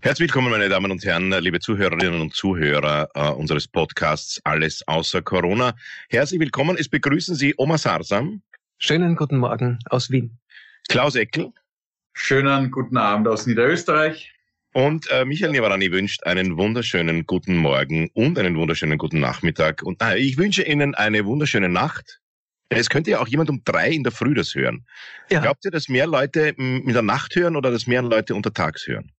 [0.00, 5.22] Herzlich willkommen, meine Damen und Herren, liebe Zuhörerinnen und Zuhörer äh, unseres Podcasts Alles außer
[5.22, 5.74] Corona.
[6.08, 6.76] Herzlich willkommen.
[6.78, 8.40] Es begrüßen Sie Oma Sarsam.
[8.78, 10.38] Schönen guten Morgen aus Wien.
[10.88, 11.50] Klaus Eckel.
[12.12, 14.32] Schönen guten Abend aus Niederösterreich.
[14.72, 19.82] Und äh, Michael Nivarani wünscht einen wunderschönen guten Morgen und einen wunderschönen guten Nachmittag.
[19.82, 22.20] Und äh, ich wünsche Ihnen eine wunderschöne Nacht.
[22.68, 24.86] Es könnte ja auch jemand um drei in der Früh das hören.
[25.28, 25.40] Ja.
[25.40, 29.10] Glaubt ihr, dass mehr Leute in der Nacht hören oder dass mehr Leute untertags hören?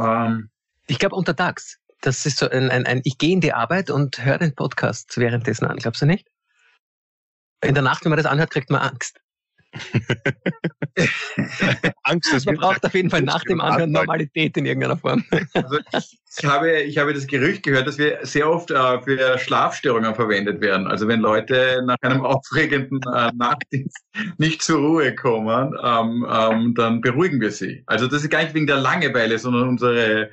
[0.00, 0.50] Ähm,
[0.86, 1.78] ich glaube untertags.
[2.00, 5.16] Das ist so ein, ein, ein ich gehe in die Arbeit und höre den Podcast
[5.18, 6.28] währenddessen an, glaubst du nicht?
[7.62, 9.20] In der Nacht, wenn man das anhört, kriegt man Angst.
[12.02, 15.24] Angst, dass man braucht auf jeden Fall nach dem Anhören Normalität in irgendeiner Form.
[15.52, 15.78] Also
[16.38, 20.60] ich, habe, ich habe das Gerücht gehört, dass wir sehr oft äh, für Schlafstörungen verwendet
[20.60, 20.86] werden.
[20.86, 23.98] Also wenn Leute nach einem aufregenden äh, Nachtdienst
[24.38, 27.82] nicht zur Ruhe kommen, ähm, ähm, dann beruhigen wir sie.
[27.86, 30.30] Also das ist gar nicht wegen der Langeweile, sondern unsere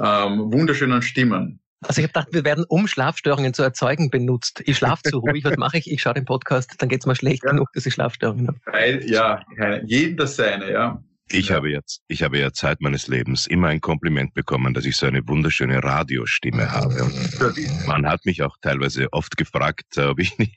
[0.00, 1.60] ähm, wunderschönen Stimmen.
[1.86, 4.62] Also ich habe gedacht, wir werden, um Schlafstörungen zu erzeugen, benutzt.
[4.66, 5.90] Ich schlafe zu ruhig, was mache ich?
[5.90, 7.50] Ich schaue den Podcast, dann geht es mir schlecht ja.
[7.50, 8.58] genug, dass ich Schlafstörungen habe.
[8.66, 9.44] Weil, ja,
[9.84, 11.02] jeden das seine, ja.
[11.30, 14.96] Ich habe jetzt, ich habe ja Zeit meines Lebens immer ein Kompliment bekommen, dass ich
[14.96, 17.02] so eine wunderschöne Radiostimme habe.
[17.02, 20.54] Und man hat mich auch teilweise oft gefragt, ob ich nicht,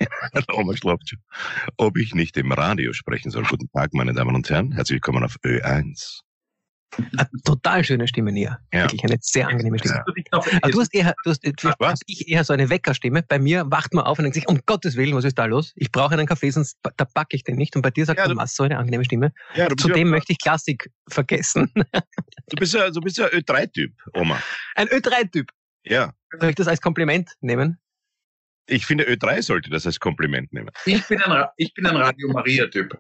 [1.77, 3.43] ob ich nicht im Radio sprechen soll.
[3.43, 4.73] Guten Tag, meine Damen und Herren.
[4.73, 6.26] Herzlich willkommen auf Ö1.
[6.95, 8.59] Eine total schöne Stimme, Nia.
[8.73, 8.83] Ja.
[8.83, 10.03] Wirklich eine sehr angenehme Stimme.
[10.31, 10.39] Ja.
[10.61, 13.23] Aber du hast eher, du hast, du hast ich eher so eine Weckerstimme.
[13.23, 15.73] Bei mir wacht man auf und denkt sich, um Gottes Willen, was ist da los?
[15.75, 17.75] Ich brauche einen Kaffee, sonst da packe ich den nicht.
[17.75, 19.33] Und bei dir sagt ja, man, so eine angenehme Stimme.
[19.55, 21.71] Ja, Zudem möchte ich Klassik vergessen.
[22.49, 24.41] Du bist ja, du bist ja Ö3-Typ, Oma.
[24.75, 25.49] Ein Ö3-Typ?
[25.83, 26.13] Ja.
[26.39, 27.77] Soll ich das als Kompliment nehmen?
[28.67, 30.69] Ich finde, Ö3 sollte das als Kompliment nehmen.
[30.85, 32.97] Ich bin ein, ich bin ein Radio Maria-Typ.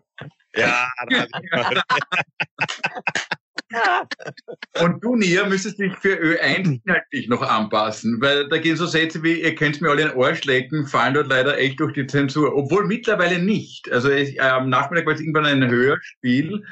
[0.55, 1.83] Ja, Radio Maria.
[4.81, 9.21] Und du, Nia, müsstest dich für Ö1 inhaltlich noch anpassen, weil da gehen so Sätze
[9.23, 12.07] wie, ihr könnt mir alle in den Arsch lecken, fallen dort leider echt durch die
[12.07, 12.55] Zensur.
[12.55, 13.91] Obwohl mittlerweile nicht.
[13.91, 16.63] Also ich, äh, am Nachmittag war es irgendwann ein Hörspiel,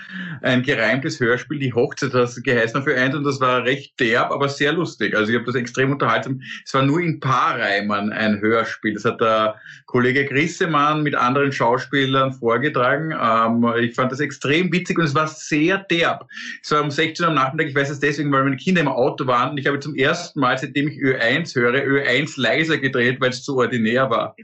[0.42, 4.48] ein gereimtes Hörspiel, die Hochzeit es geheißen für eins und das war recht derb, aber
[4.48, 5.16] sehr lustig.
[5.16, 6.42] Also ich habe das extrem unterhaltsam.
[6.66, 8.94] Es war nur in Paarreimern ein Hörspiel.
[8.94, 13.12] Das hat der Kollege Grissemann mit anderen Schauspielern vorgetragen.
[13.12, 16.26] Ähm, ich fand das extrem witzig und es war sehr derb.
[16.64, 18.88] Es war um 16 Uhr am Nachmittag, ich weiß es deswegen, weil meine Kinder im
[18.88, 23.20] Auto waren und ich habe zum ersten Mal, seitdem ich Ö1 höre, Ö1 leiser gedreht,
[23.20, 24.36] weil es zu ordinär war.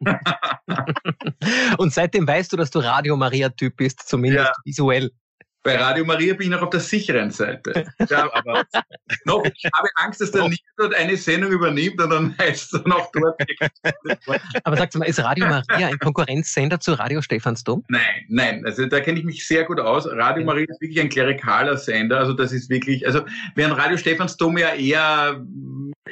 [1.78, 4.52] und seitdem weißt du, dass du Radio Maria-Typ bist, zumindest ja.
[4.64, 5.10] visuell.
[5.62, 7.86] Bei Radio Maria bin ich noch auf der sicheren Seite.
[8.08, 8.64] Ja, aber
[9.26, 13.10] noch, ich habe Angst, dass der niemand eine Sendung übernimmt und dann heißt es noch
[13.12, 13.42] dort.
[14.64, 17.84] aber sagst du mal, ist Radio Maria ein Konkurrenzsender zu Radio Stephansdom?
[17.88, 18.64] Nein, nein.
[18.64, 20.06] Also da kenne ich mich sehr gut aus.
[20.06, 22.18] Radio Maria ist wirklich ein klerikaler Sender.
[22.18, 23.20] Also das ist wirklich, also
[23.54, 25.44] während Radio Stephansdom ja eher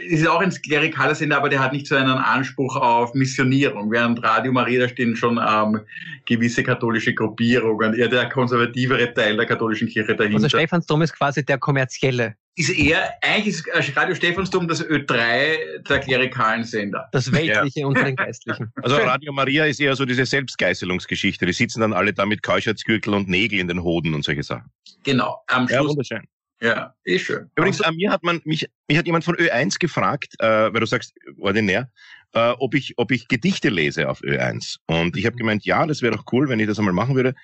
[0.06, 3.90] ist auch ein klerikaler Sender, aber der hat nicht so einen Anspruch auf Missionierung.
[3.90, 5.80] Während Radio Maria, da stehen schon ähm,
[6.26, 10.36] gewisse katholische Gruppierungen, eher der konservativere Teil der katholischen Kirche dahinter.
[10.36, 12.34] Also Stephansdom ist quasi der kommerzielle.
[12.56, 17.08] Ist eher, eigentlich ist äh, Radio Stephansdom das Ö3 der klerikalen Sender.
[17.12, 17.86] Das Weltliche ja.
[17.86, 18.72] unter den Geistlichen.
[18.82, 21.46] Also Radio Maria ist eher so diese Selbstgeißelungsgeschichte.
[21.46, 24.70] Die sitzen dann alle da mit Keuschheitsgürtel und Nägel in den Hoden und solche Sachen.
[25.04, 25.40] Genau.
[25.46, 26.22] Am Schluss, ja, wunderschön.
[26.60, 27.48] Ja, ist schön.
[27.54, 30.86] Übrigens, an mir hat man mich, mich hat jemand von Ö1 gefragt, äh, weil du
[30.86, 31.90] sagst, ordinär,
[32.32, 34.78] äh, ob ich, ob ich Gedichte lese auf Ö1.
[34.86, 37.34] Und ich habe gemeint, ja, das wäre doch cool, wenn ich das einmal machen würde.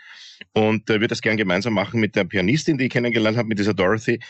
[0.53, 3.59] Und äh, würde das gern gemeinsam machen mit der Pianistin, die ich kennengelernt habe, mit
[3.59, 4.21] dieser Dorothy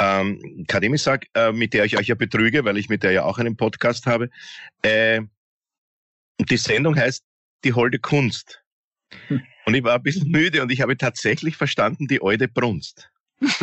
[0.00, 3.38] ähm, Kademisak, äh, mit der ich euch ja betrüge, weil ich mit der ja auch
[3.38, 4.30] einen Podcast habe.
[4.82, 5.22] Äh,
[6.38, 7.24] die Sendung heißt
[7.64, 8.62] Die holde Kunst.
[9.28, 9.42] Hm.
[9.66, 13.10] Und ich war ein bisschen müde und ich habe tatsächlich verstanden, die Eude Brunst
[13.40, 13.60] es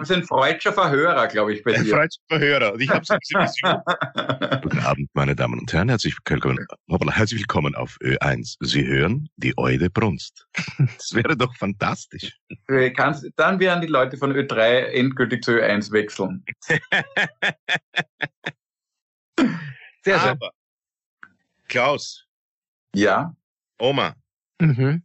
[0.00, 1.78] ist ein freudscher Verhörer, glaube ich, bei dir.
[1.78, 2.72] Ein freudscher Verhörer.
[2.72, 3.14] Und ich habe so
[4.62, 5.88] Guten Abend, meine Damen und Herren.
[5.88, 6.66] Herzlich willkommen,
[7.10, 8.56] herzlich willkommen auf Ö1.
[8.60, 10.46] Sie hören die Eude Brunst.
[10.78, 12.36] Das wäre doch fantastisch.
[12.96, 16.44] Kannst, dann werden die Leute von Ö3 endgültig zu Ö1 wechseln.
[20.02, 20.30] Sehr schön.
[20.30, 20.50] Aber,
[21.68, 22.26] Klaus.
[22.94, 23.34] Ja.
[23.78, 24.14] Oma.
[24.60, 25.02] Mhm.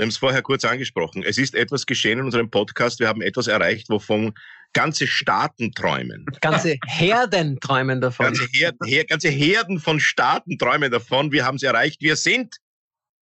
[0.00, 1.22] Wir haben es vorher kurz angesprochen.
[1.22, 3.00] Es ist etwas geschehen in unserem Podcast.
[3.00, 4.32] Wir haben etwas erreicht, wovon
[4.72, 6.24] ganze Staaten träumen.
[6.40, 8.24] Ganze Herden träumen davon.
[8.24, 11.32] Ganze Herden, her, ganze Herden von Staaten träumen davon.
[11.32, 12.00] Wir haben es erreicht.
[12.00, 12.56] Wir sind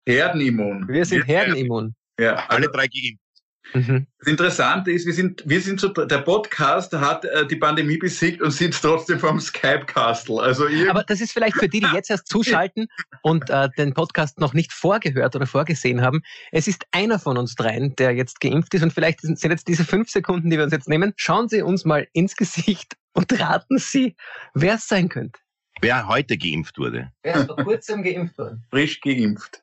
[0.07, 0.87] Herdenimmun.
[0.87, 1.95] Wir sind Herdenimmun.
[2.19, 3.26] Ja, alle drei geimpft.
[3.73, 4.07] Mhm.
[4.19, 8.41] Das Interessante ist, wir sind, wir sind so, der Podcast hat äh, die Pandemie besiegt
[8.41, 10.41] und sind trotzdem vom Skype-Castle.
[10.41, 12.87] Also Aber das ist vielleicht für die, die jetzt erst zuschalten
[13.21, 16.21] und äh, den Podcast noch nicht vorgehört oder vorgesehen haben.
[16.51, 19.85] Es ist einer von uns dreien, der jetzt geimpft ist und vielleicht sind jetzt diese
[19.85, 21.13] fünf Sekunden, die wir uns jetzt nehmen.
[21.17, 24.15] Schauen Sie uns mal ins Gesicht und raten Sie,
[24.53, 25.39] wer es sein könnte.
[25.81, 27.11] Wer heute geimpft wurde.
[27.21, 28.65] Wer ist vor kurzem geimpft worden?
[28.69, 29.61] Frisch geimpft.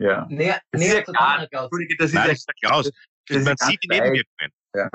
[0.00, 0.26] Ja.
[0.30, 1.68] Näher, näher zu Klaus.
[1.98, 2.90] Das ist Nein, der Klaus.
[3.28, 4.22] Man sieht ihn eben
[4.74, 4.88] ja.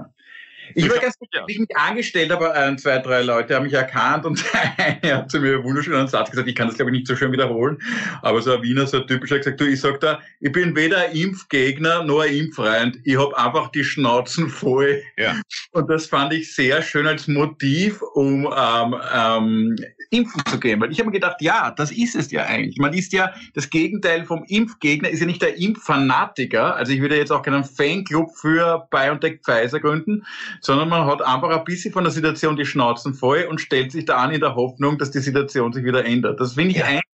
[0.73, 4.25] Ich war ganz gut, ich mich angestellt habe, ein, zwei, drei Leute haben mich erkannt
[4.25, 7.07] und einer hat zu mir einen wunderschönen Satz gesagt, ich kann das glaube ich nicht
[7.07, 7.77] so schön wiederholen,
[8.21, 10.97] aber so ein Wiener, so ein typischer gesagt, du, ich sag da, ich bin weder
[10.97, 15.03] ein Impfgegner noch ein Impffreund, ich habe einfach die Schnauzen voll.
[15.17, 15.39] Ja.
[15.71, 19.75] Und das fand ich sehr schön als Motiv, um ähm, ähm,
[20.09, 20.79] impfen zu gehen.
[20.81, 22.77] Weil ich habe mir gedacht, ja, das ist es ja eigentlich.
[22.77, 26.75] Man ist ja, das Gegenteil vom Impfgegner ist ja nicht der Impffanatiker.
[26.75, 30.25] Also ich würde jetzt auch keinen Fanclub für BioNTech Pfizer gründen,
[30.61, 34.05] sondern man hat einfach ein bisschen von der Situation die Schnauzen voll und stellt sich
[34.05, 36.39] da an in der Hoffnung, dass die Situation sich wieder ändert.
[36.39, 36.85] Das finde ich ja.
[36.85, 37.14] eigentlich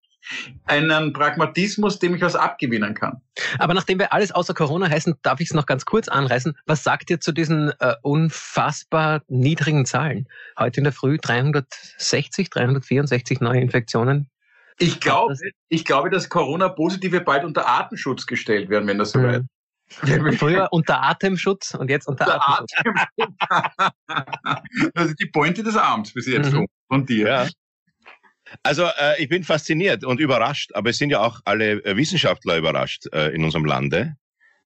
[0.65, 3.21] einen Pragmatismus, dem ich was abgewinnen kann.
[3.59, 6.57] Aber nachdem wir alles außer Corona heißen, darf ich es noch ganz kurz anreißen.
[6.67, 10.29] Was sagt ihr zu diesen äh, unfassbar niedrigen Zahlen?
[10.59, 14.31] Heute in der Früh 360, 364 neue Infektionen.
[14.79, 15.35] Ich glaube,
[15.69, 20.39] ich glaube, dass Corona-Positive bald unter Artenschutz gestellt werden, wenn das soweit ist.
[20.39, 22.97] Früher unter Atemschutz und jetzt unter, unter Atemschutz.
[23.49, 23.91] Atem.
[24.95, 26.67] das ist die Pointe des Abends bis jetzt mhm.
[26.89, 27.29] von dir.
[27.29, 27.49] Ja.
[28.63, 32.57] Also äh, ich bin fasziniert und überrascht, aber es sind ja auch alle äh, Wissenschaftler
[32.57, 34.17] überrascht äh, in unserem Lande.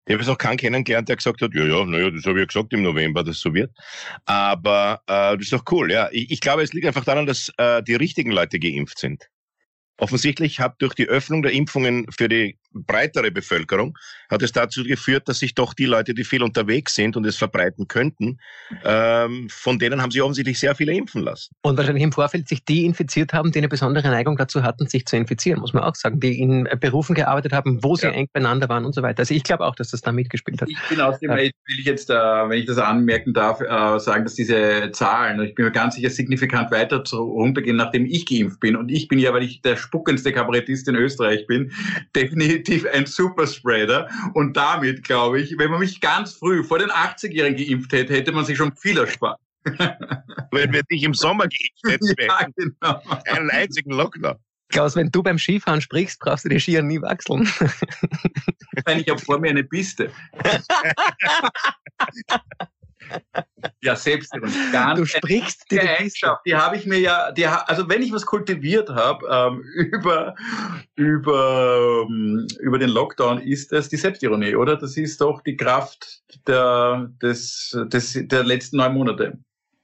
[0.07, 2.43] Ich habe jetzt noch keinen kennengelernt, der gesagt hat, ja, ja, naja, das habe ich
[2.43, 3.71] ja gesagt im November, dass so wird.
[4.27, 6.09] Aber äh, das ist doch cool, ja.
[6.13, 9.31] Ich, ich glaube, es liegt einfach daran, dass äh, die richtigen Leute geimpft sind.
[9.97, 13.97] Offensichtlich hat durch die Öffnung der Impfungen für die breitere Bevölkerung
[14.29, 17.37] hat es dazu geführt, dass sich doch die Leute, die viel unterwegs sind und es
[17.37, 18.39] verbreiten könnten,
[18.85, 21.55] ähm, von denen haben sich offensichtlich sehr viele impfen lassen.
[21.63, 25.07] Und wahrscheinlich im Vorfeld sich die infiziert haben, die eine besondere Neigung dazu hatten, sich
[25.07, 28.13] zu infizieren, muss man auch sagen, die in Berufen gearbeitet haben, wo sie ja.
[28.13, 29.21] eng beieinander waren und so weiter.
[29.21, 30.69] Also ich glaube auch, dass das da mitgespielt hat.
[30.69, 31.37] Ich bin aus dem, ja.
[31.37, 35.55] will ich jetzt, äh, wenn ich das anmerken darf, äh, sagen, dass diese Zahlen, ich
[35.55, 38.75] bin mir ganz sicher, signifikant weiter runtergehen, nachdem ich geimpft bin.
[38.77, 41.73] Und ich bin ja, weil ich der spuckendste Kabarettist in Österreich bin,
[42.15, 44.09] definitiv ein Superspreader.
[44.35, 48.33] Und damit, glaube ich, wenn man mich ganz früh vor den 80-Jährigen geimpft hätte, hätte
[48.33, 49.41] man sich schon viel erspart.
[50.51, 53.01] wenn wir dich im Sommer geimpft hätten, ja, genau.
[53.27, 54.37] einen einzigen Lockdown.
[54.69, 57.49] Klaus, wenn du beim Skifahren sprichst, brauchst du die Skier nie wachseln.
[58.97, 60.11] ich habe vor mir eine Piste.
[63.83, 64.53] Ja, Selbstironie.
[64.97, 68.89] du sprichst die Eigenschaft, die habe ich mir ja, die, also wenn ich was kultiviert
[68.91, 69.63] habe ähm,
[69.93, 70.35] über,
[70.97, 74.77] über, ähm, über den Lockdown, ist das die Selbstironie, oder?
[74.77, 79.39] Das ist doch die Kraft der, des, des, der letzten neun Monate.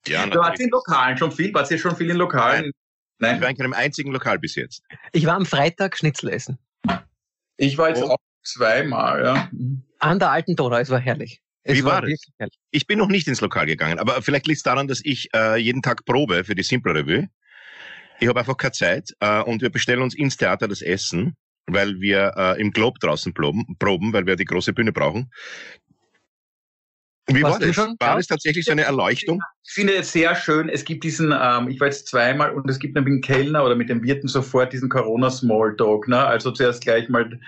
[0.06, 2.62] Ja, du warst in Lokalen schon viel, warst du schon viel in Lokalen?
[2.62, 2.72] Nein.
[3.20, 3.36] Nein.
[3.36, 4.82] Ich war in keinem einzigen Lokal bis jetzt.
[5.12, 6.58] Ich war am Freitag Schnitzel essen.
[7.58, 8.12] Ich war jetzt oh.
[8.12, 9.50] auch zweimal, ja.
[9.98, 11.42] An der alten Donau, es war herrlich.
[11.62, 12.26] Es Wie war, war es?
[12.70, 15.56] Ich bin noch nicht ins Lokal gegangen, aber vielleicht liegt es daran, dass ich äh,
[15.56, 17.28] jeden Tag probe für die Simple Revue.
[18.18, 21.36] Ich habe einfach keine Zeit äh, und wir bestellen uns ins Theater das Essen,
[21.66, 25.30] weil wir äh, im Globe draußen proben, proben, weil wir die große Bühne brauchen.
[27.34, 27.74] Wie war das?
[27.74, 27.96] Schon?
[27.98, 29.40] War das tatsächlich so eine Erleuchtung?
[29.64, 30.68] Ich finde es sehr schön.
[30.68, 33.76] Es gibt diesen, ähm, ich war jetzt zweimal und es gibt mit dem Kellner oder
[33.76, 36.08] mit dem Wirten sofort diesen Corona-Smalltalk.
[36.08, 36.18] Ne?
[36.18, 37.38] Also zuerst gleich mal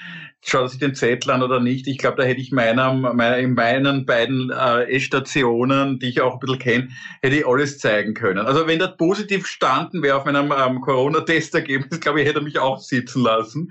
[0.44, 1.86] schaut er sich den Zettel an oder nicht.
[1.86, 6.34] Ich glaube, da hätte ich meiner, meiner, in meinen beiden äh, Stationen, die ich auch
[6.34, 6.88] ein bisschen kenne,
[7.22, 8.44] hätte ich alles zeigen können.
[8.44, 12.58] Also wenn das positiv standen wäre auf meinem ähm, Corona-Testergebnis, glaube ich, hätte er mich
[12.58, 13.68] auch sitzen lassen.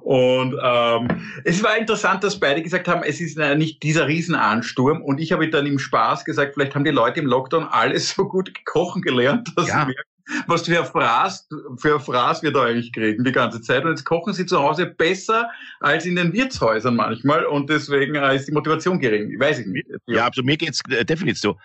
[0.00, 1.08] Und ähm,
[1.44, 5.02] es war interessant, dass beide gesagt haben, es ist äh, nicht dieser Riesenansturm.
[5.02, 8.28] Und ich habe dann im Spaß gesagt, vielleicht haben die Leute im Lockdown alles so
[8.28, 9.80] gut kochen gelernt, dass ja.
[9.80, 10.10] sie merken,
[10.46, 13.84] was für ein Fraß, für Fraß wir da eigentlich kriegen die ganze Zeit.
[13.84, 18.36] Und jetzt kochen sie zu Hause besser als in den Wirtshäusern manchmal und deswegen äh,
[18.36, 19.38] ist die Motivation gering.
[19.38, 19.86] Weiß ich nicht.
[20.06, 21.56] Ja, also mir geht's äh, definitiv so.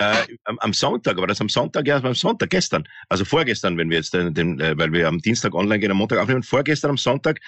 [0.00, 0.14] Äh,
[0.44, 3.96] am, am, Sonntag, aber das am Sonntag, ja, am Sonntag, gestern, also vorgestern, wenn wir
[3.96, 6.98] jetzt den, den äh, weil wir am Dienstag online gehen, am Montag aufnehmen, vorgestern am
[6.98, 7.40] Sonntag,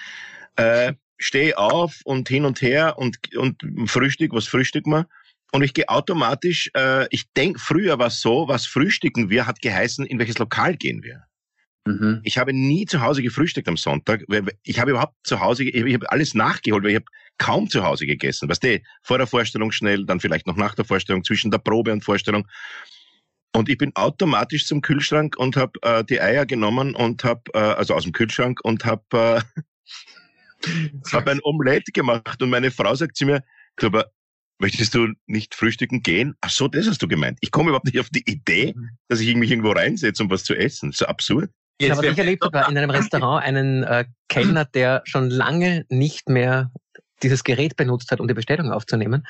[0.57, 5.05] äh, stehe auf und hin und her und, und Frühstück, was frühstück man?
[5.51, 9.61] Und ich gehe automatisch, äh, ich denke, früher war es so, was frühstücken wir, hat
[9.61, 11.23] geheißen, in welches Lokal gehen wir.
[11.85, 12.21] Mhm.
[12.23, 14.23] Ich habe nie zu Hause gefrühstückt am Sonntag.
[14.63, 17.05] Ich habe überhaupt zu Hause, ich habe alles nachgeholt, weil ich habe
[17.37, 18.47] kaum zu Hause gegessen.
[18.47, 21.91] Weißt du, vor der Vorstellung schnell, dann vielleicht noch nach der Vorstellung, zwischen der Probe
[21.91, 22.47] und Vorstellung.
[23.53, 27.57] Und ich bin automatisch zum Kühlschrank und habe äh, die Eier genommen und habe, äh,
[27.57, 29.41] also aus dem Kühlschrank und habe äh,
[31.11, 32.41] hab ein Omelette gemacht.
[32.41, 33.43] Und meine Frau sagt zu mir,
[33.75, 34.05] glaube,
[34.61, 36.35] möchtest du nicht frühstücken gehen?
[36.39, 37.37] Ach so, das hast du gemeint.
[37.41, 38.91] Ich komme überhaupt nicht auf die Idee, mhm.
[39.09, 40.91] dass ich mich irgendwo reinsetze, um was zu essen.
[40.91, 41.49] So absurd.
[41.81, 46.29] Jetzt, aber ich erlebt habe in einem Restaurant einen äh, Kellner, der schon lange nicht
[46.29, 46.71] mehr
[47.23, 49.25] dieses Gerät benutzt hat, um die Bestellung aufzunehmen.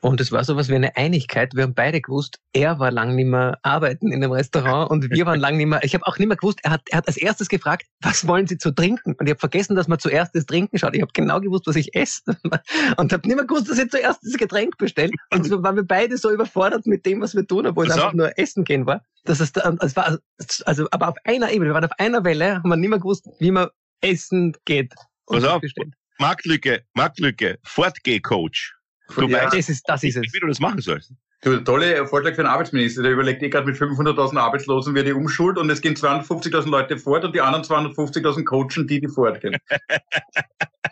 [0.00, 1.54] Und es war sowas wie eine Einigkeit.
[1.54, 5.26] Wir haben beide gewusst, er war lang nicht mehr arbeiten in dem Restaurant und wir
[5.26, 5.80] waren lang nicht mehr.
[5.82, 8.46] Ich habe auch nicht mehr gewusst, er hat, er hat als erstes gefragt, was wollen
[8.46, 9.14] Sie zu trinken?
[9.14, 10.94] Und ich habe vergessen, dass man zuerst das Trinken schaut.
[10.94, 12.22] Ich habe genau gewusst, was ich esse
[12.96, 15.12] und habe nicht mehr gewusst, dass ich zuerst das Getränk bestelle.
[15.32, 18.14] Und so waren wir beide so überfordert mit dem, was wir tun, obwohl es einfach
[18.14, 19.02] nur Essen gehen war.
[19.24, 20.18] Das ist, es war
[20.64, 23.28] also, aber auf einer Ebene, wir waren auf einer Welle, haben wir nicht mehr gewusst,
[23.38, 23.68] wie man
[24.00, 24.92] essen geht.
[25.26, 25.62] Pass auf,
[26.18, 28.74] Marktlücke, Marktlücke, Fortgeh-Coach.
[29.14, 30.32] Du ja, weißt, das ist, das ist es.
[30.32, 31.12] wie du das machen sollst.
[31.42, 33.02] Du, tolle Vorschlag für einen Arbeitsminister.
[33.02, 36.96] Der überlegt eh gerade mit 500.000 Arbeitslosen, wer die umschult und es gehen 250.000 Leute
[36.96, 39.56] fort und die anderen 250.000 coachen, die, die fortgehen.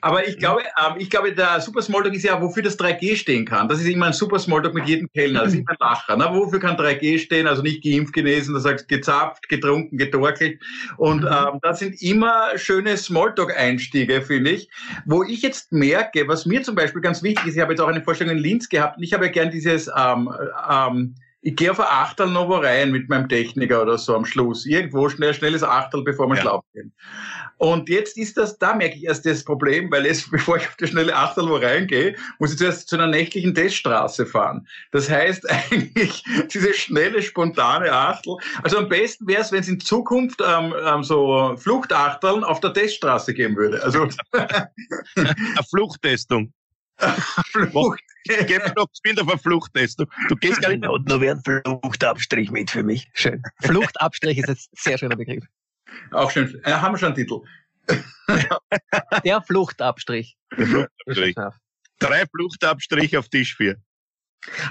[0.00, 3.44] Aber ich glaube, ähm, ich glaube, der Super Smalltalk ist ja, wofür das 3G stehen
[3.44, 3.68] kann.
[3.68, 5.44] Das ist immer ein Super Smalltalk mit jedem Kellner.
[5.44, 6.16] Das ist immer ein Lacher.
[6.16, 6.28] Ne?
[6.30, 7.46] Wofür kann 3G stehen?
[7.46, 10.60] Also nicht geimpft, genesen, du sagst gezapft, getrunken, getorkelt.
[10.98, 11.28] Und mhm.
[11.28, 14.68] ähm, das sind immer schöne Smalltalk-Einstiege, finde ich.
[15.06, 17.88] Wo ich jetzt merke, was mir zum Beispiel ganz wichtig ist, ich habe jetzt auch
[17.88, 20.30] eine Vorstellung in Linz gehabt und ich habe ja gern dieses ähm,
[20.70, 24.24] ähm, ich gehe auf ein Achtel noch wo rein mit meinem Techniker oder so am
[24.24, 24.66] Schluss.
[24.66, 26.42] Irgendwo schnell, schnelles Achtel, bevor wir ja.
[26.42, 26.92] schlafen gehen.
[27.58, 30.76] Und jetzt ist das, da merke ich erst das Problem, weil jetzt, bevor ich auf
[30.76, 34.66] die schnelle Achtel wo reingehe, muss ich zuerst zu einer nächtlichen Teststraße fahren.
[34.90, 38.36] Das heißt eigentlich, diese schnelle, spontane Achtel.
[38.62, 42.72] Also am besten wäre es, wenn es in Zukunft ähm, ähm, so Fluchtachteln auf der
[42.72, 43.82] Teststraße geben würde.
[43.82, 45.36] Also eine
[45.70, 46.52] Fluchttestung.
[47.52, 48.02] Flucht.
[48.46, 50.00] Gib mir noch Spiel auf eine Fluchttest.
[50.00, 50.86] Du, du gehst gar nicht.
[50.86, 53.10] Und noch wäre ein Fluchtabstrich mit für mich.
[53.14, 53.42] Schön.
[53.62, 55.44] Fluchtabstrich ist ein sehr schöner Begriff.
[56.12, 56.60] Auch schön.
[56.64, 57.40] Äh, haben wir schon einen Titel.
[59.24, 60.36] Der Fluchtabstrich.
[60.56, 61.36] Der Fluchtabstrich.
[61.98, 63.76] Drei Fluchtabstriche auf Tisch 4.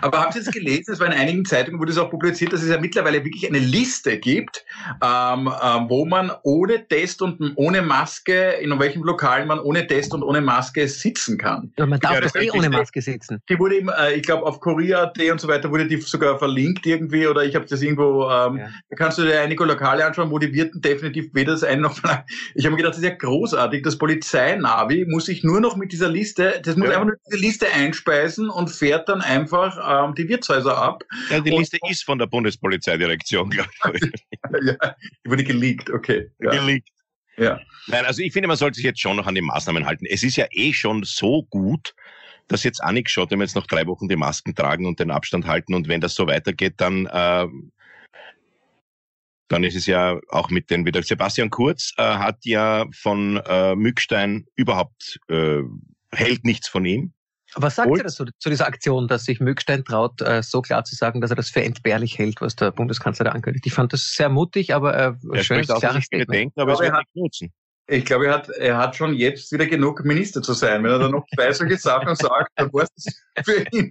[0.01, 0.93] Aber haben Sie es gelesen?
[0.93, 3.59] Es war in einigen Zeitungen wurde es auch publiziert, dass es ja mittlerweile wirklich eine
[3.59, 4.65] Liste gibt,
[5.03, 10.13] ähm, ähm, wo man ohne Test und ohne Maske, in welchem Lokal man ohne Test
[10.13, 11.73] und ohne Maske sitzen kann.
[11.77, 13.41] Ja, man darf ja, doch eh ohne Maske sitzen.
[13.49, 16.85] Die wurde eben, äh, ich glaube, auf Korea.at und so weiter wurde die sogar verlinkt
[16.85, 18.69] irgendwie oder ich habe das irgendwo, ähm, ja.
[18.89, 21.97] da kannst du dir einige Lokale anschauen, wo die Wirten definitiv weder das eine noch.
[22.55, 23.83] Ich habe mir gedacht, das ist ja großartig.
[23.83, 26.93] Das Polizeinavi muss sich nur noch mit dieser Liste, das muss ja.
[26.93, 31.03] einfach nur diese Liste einspeisen und fährt dann einfach einfach ähm, die Wirtshäuser ab.
[31.29, 34.01] Ja, die Liste und, ist von der Bundespolizeidirektion, glaube ich.
[34.63, 34.95] ja,
[35.25, 36.29] die wurde geleakt, okay.
[36.39, 36.51] Ja.
[36.51, 36.89] Geleakt.
[37.37, 37.59] Ja.
[37.87, 40.05] Nein, also ich finde, man sollte sich jetzt schon noch an die Maßnahmen halten.
[40.09, 41.93] Es ist ja eh schon so gut,
[42.47, 44.99] dass jetzt auch nicht schaut, wenn wir jetzt noch drei Wochen die Masken tragen und
[44.99, 47.47] den Abstand halten und wenn das so weitergeht, dann äh,
[49.49, 51.01] dann ist es ja auch mit den wieder.
[51.03, 55.61] Sebastian Kurz äh, hat ja von äh, Mückstein überhaupt äh,
[56.11, 57.13] hält nichts von ihm.
[57.55, 60.95] Was sagt ihr dazu, zu dieser Aktion, dass sich Mögstein traut, äh, so klar zu
[60.95, 63.65] sagen, dass er das für entbehrlich hält, was der Bundeskanzler da ankündigt?
[63.65, 66.27] Ich fand das sehr mutig, aber äh, er schönes, klares Statement.
[66.27, 67.53] Bedenken, aber es wird nicht nutzen.
[67.89, 70.83] Ich glaube, er hat, er hat schon jetzt wieder genug Minister zu sein.
[70.83, 73.89] Wenn er dann noch zwei solche Sachen sagt, dann war es für ihn.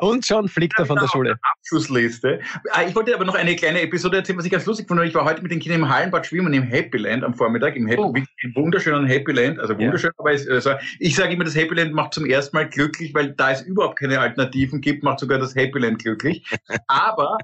[0.00, 1.36] Und schon fliegt er von der Schule.
[1.42, 2.40] Abschlussliste.
[2.70, 5.02] Ah, ich wollte aber noch eine kleine Episode erzählen, was ich ganz lustig fand.
[5.02, 7.88] Ich war heute mit den Kindern im Hallenbad schwimmen im Happy Land am Vormittag, im,
[7.88, 8.14] Happy, oh.
[8.14, 9.58] im wunderschönen Happy Land.
[9.58, 10.18] Also wunderschön, ja.
[10.18, 13.32] aber es, also ich sage immer, das Happy Land macht zum ersten Mal glücklich, weil
[13.32, 16.48] da es überhaupt keine Alternativen gibt, macht sogar das Happy Land glücklich.
[16.86, 17.38] Aber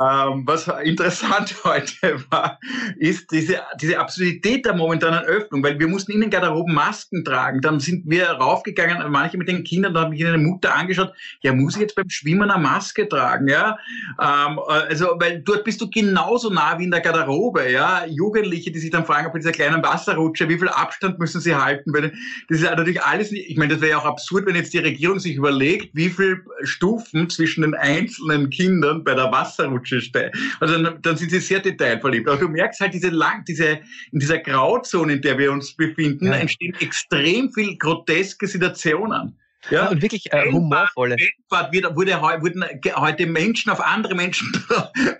[0.00, 2.58] ähm, was interessant heute war,
[2.96, 7.60] ist diese, diese Absurdität der momentanen Öffnung, weil wir mussten in den Garderoben Masken tragen.
[7.60, 11.52] Dann sind wir raufgegangen, manche mit den Kindern, da habe ich eine Mutter angeschaut, ja,
[11.52, 13.78] muss ich jetzt beim Schwimmen eine Maske tragen, ja?
[14.20, 18.04] Ähm, also, weil dort bist du genauso nah wie in der Garderobe, ja?
[18.06, 21.92] Jugendliche, die sich dann fragen, ob dieser kleinen Wasserrutsche, wie viel Abstand müssen sie halten?
[21.92, 22.12] Weil
[22.48, 25.20] das ist natürlich alles, ich meine, das wäre ja auch absurd, wenn jetzt die Regierung
[25.20, 30.32] sich überlegt, wie viel Stufen zwischen den einzelnen Kindern bei der Wasserrutsche Style.
[30.58, 32.28] Also dann, dann sind sie sehr detailverliebt.
[32.28, 33.78] Aber du merkst halt diese lang, diese,
[34.10, 34.38] in dieser
[34.80, 36.34] Grauzone, in der wir uns befinden, ja.
[36.34, 39.36] entstehen extrem viel groteske Situationen.
[39.68, 41.16] Ja, und wirklich äh, humorvolle.
[41.16, 42.64] Weltweit wird, wurde, wurden
[42.96, 44.50] heute Menschen auf andere Menschen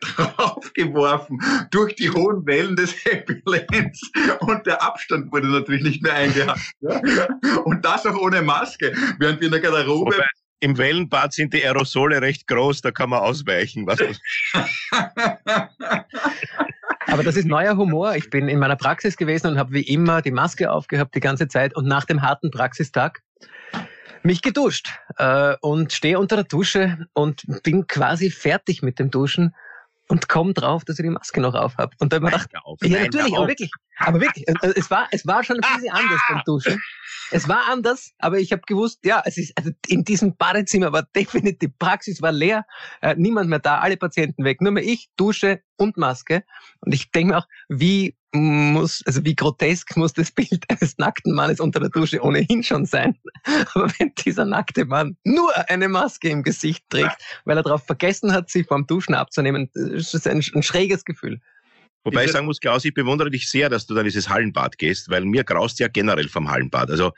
[0.01, 1.39] draufgeworfen
[1.71, 4.01] durch die hohen Wellen des Happy Lands
[4.41, 6.63] und der Abstand wurde natürlich nicht mehr eingehalten.
[7.11, 7.29] Ja?
[7.65, 10.27] Und das auch ohne Maske, während wir in der Garderobe Wobei,
[10.61, 13.87] im Wellenbad sind die Aerosole recht groß, da kann man ausweichen.
[13.87, 13.99] Was
[17.07, 18.15] Aber das ist neuer Humor.
[18.15, 21.49] Ich bin in meiner Praxis gewesen und habe wie immer die Maske aufgehabt die ganze
[21.49, 23.23] Zeit und nach dem harten Praxistag
[24.23, 29.55] mich geduscht äh, und stehe unter der Dusche und bin quasi fertig mit dem Duschen
[30.09, 31.95] und komm drauf, dass ich die Maske noch auf habe.
[32.01, 34.45] Und dann habe ich gedacht, ja natürlich, aber wirklich, aber wirklich,
[34.77, 36.83] es war, es war schon ein bisschen anders beim Duschen.
[37.31, 41.03] Es war anders, aber ich habe gewusst, ja, es ist, also in diesem Badezimmer war
[41.15, 42.65] definitiv, die Praxis war leer,
[43.03, 46.45] äh, niemand mehr da, alle Patienten weg, nur mehr ich, Dusche und Maske.
[46.81, 51.35] Und ich denke mir auch, wie muss, also wie grotesk muss das Bild eines nackten
[51.35, 53.19] Mannes unter der Dusche ohnehin schon sein.
[53.75, 58.33] Aber wenn dieser nackte Mann nur eine Maske im Gesicht trägt, weil er darauf vergessen
[58.33, 61.41] hat, sie vom Duschen abzunehmen, ist das ein, ein schräges Gefühl.
[62.05, 65.11] Wobei ich sagen muss, Klaus, ich bewundere dich sehr, dass du dann dieses Hallenbad gehst,
[65.11, 66.91] weil mir graust ja generell vom Hallenbad.
[66.91, 67.13] Also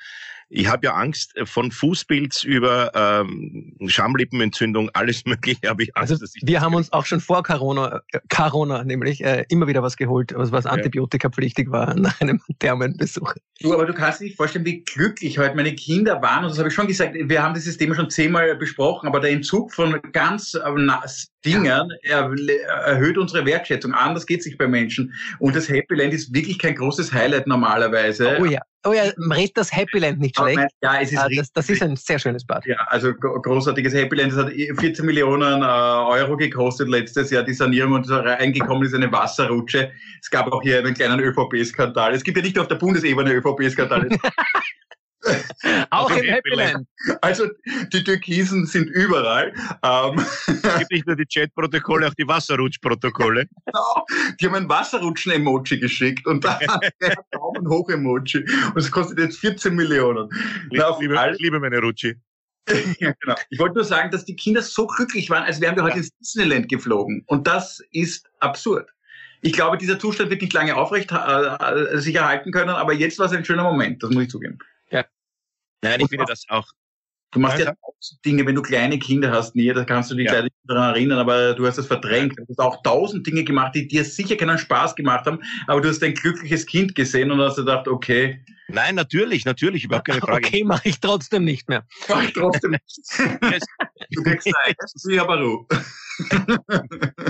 [0.55, 6.13] ich habe ja Angst äh, von Fußpilz über ähm, Schamlippenentzündung, alles Mögliche habe ich Angst.
[6.13, 9.97] Also wir haben uns auch schon vor Corona, äh, Corona nämlich, äh, immer wieder was
[9.97, 13.35] geholt, was, was antibiotikapflichtig war nach einem Thermenbesuch.
[13.61, 16.45] Du, aber du kannst dir nicht vorstellen, wie glücklich heute meine Kinder waren.
[16.45, 19.31] Und das habe ich schon gesagt, wir haben dieses Thema schon zehnmal besprochen, aber der
[19.31, 20.93] Entzug von ganz ähm,
[21.45, 23.95] Dingen erhöht unsere Wertschätzung.
[23.95, 25.15] Anders geht es sich bei Menschen.
[25.39, 28.37] Und das Happy Land ist wirklich kein großes Highlight normalerweise.
[28.39, 28.61] Oh ja.
[28.85, 30.59] Oh ja, man redet das Happy Land nicht schlecht.
[30.83, 32.67] Ja, es ist ah, das, das, ist ein sehr schönes Bad.
[32.67, 34.33] Ja, also großartiges Happy Land.
[34.33, 39.11] Das hat 14 Millionen äh, Euro gekostet letztes Jahr, die Sanierung und reingekommen ist eine
[39.13, 39.93] Wasserrutsche.
[40.21, 42.15] Es gab auch hier einen kleinen ÖVP-Skandal.
[42.15, 44.09] Es gibt ja nicht nur auf der Bundesebene ÖVP-Skandal.
[45.91, 46.87] Auch im Happyland.
[47.21, 47.47] Also
[47.93, 49.53] die Türkisen sind überall.
[49.83, 50.25] Ähm.
[50.47, 53.47] Es gibt nicht nur die Chat-Protokolle, auch die Wasserrutsch-Protokolle.
[53.65, 54.07] Genau.
[54.41, 56.59] Die haben ein Wasserrutschen-Emoji geschickt und dann
[57.01, 58.41] ein Daumen hoch-Emoji.
[58.41, 60.29] Und es kostet jetzt 14 Millionen.
[60.71, 62.15] Ich, Na, liebe, ich liebe meine Rutschi.
[62.99, 63.35] ja, genau.
[63.51, 66.03] Ich wollte nur sagen, dass die Kinder so glücklich waren, als wären wir heute ja.
[66.03, 67.25] ins Disneyland geflogen.
[67.27, 68.91] Und das ist absurd.
[69.41, 73.19] Ich glaube, dieser Zustand wird nicht lange aufrecht äh, äh sich erhalten können, aber jetzt
[73.19, 74.59] war es ein schöner Moment, das muss ich zugeben.
[75.83, 76.67] Nein, ich finde das auch.
[77.33, 77.73] Du machst ja
[78.27, 80.47] Dinge, wenn du kleine Kinder hast, nie, da kannst du dich ja.
[80.65, 82.39] daran erinnern, aber du hast es verdrängt.
[82.39, 85.89] Du hast auch tausend Dinge gemacht, die dir sicher keinen Spaß gemacht haben, aber du
[85.89, 88.45] hast ein glückliches Kind gesehen und hast gedacht, okay.
[88.69, 90.47] Nein, natürlich, natürlich, überhaupt keine Frage.
[90.47, 91.87] Okay, mache ich trotzdem nicht mehr.
[92.09, 93.01] Mach ich trotzdem nicht.
[94.11, 95.67] du kriegst Zeit, aber Ruhe.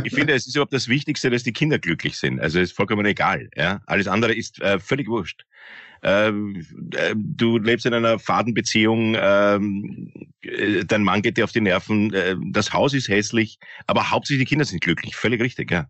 [0.02, 2.40] ich finde, es ist überhaupt das Wichtigste, dass die Kinder glücklich sind.
[2.40, 3.48] Also es ist vollkommen egal.
[3.56, 3.80] Ja?
[3.86, 5.44] Alles andere ist äh, völlig wurscht.
[6.02, 10.12] Ähm, äh, du lebst in einer Fadenbeziehung, ähm,
[10.42, 14.46] äh, dein Mann geht dir auf die Nerven, äh, das Haus ist hässlich, aber hauptsächlich
[14.46, 15.14] die Kinder sind glücklich.
[15.14, 15.86] Völlig richtig, ja.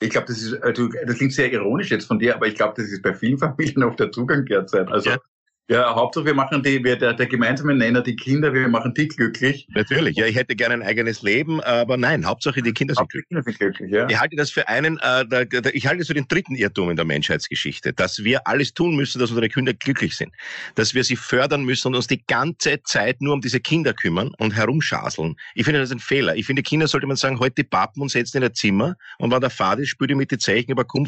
[0.00, 2.74] Ich glaube, das ist, also, das klingt sehr ironisch jetzt von dir, aber ich glaube,
[2.76, 4.90] das ist bei vielen Familien auf der Zugang derzeit.
[4.90, 5.18] Also ja.
[5.68, 9.06] Ja, Hauptsache wir machen die, wir, der, der gemeinsame Nenner, die Kinder, wir machen die
[9.06, 9.68] glücklich.
[9.72, 13.28] Natürlich, ja, ich hätte gerne ein eigenes Leben, aber nein, Hauptsache die Kinder sind glücklich.
[13.28, 14.08] Kinder sind glücklich ja.
[14.08, 16.90] Ich halte das für einen, äh, der, der, ich halte das für den dritten Irrtum
[16.90, 20.32] in der Menschheitsgeschichte, dass wir alles tun müssen, dass unsere Kinder glücklich sind,
[20.74, 24.32] dass wir sie fördern müssen und uns die ganze Zeit nur um diese Kinder kümmern
[24.38, 25.36] und herumschaseln.
[25.54, 26.34] Ich finde das ein Fehler.
[26.34, 29.30] Ich finde, Kinder sollte man sagen, heute die Pappen und setzen in ein Zimmer und
[29.30, 31.06] wenn der Vater ist, spürt ihr mit die Zeichen, aber komm,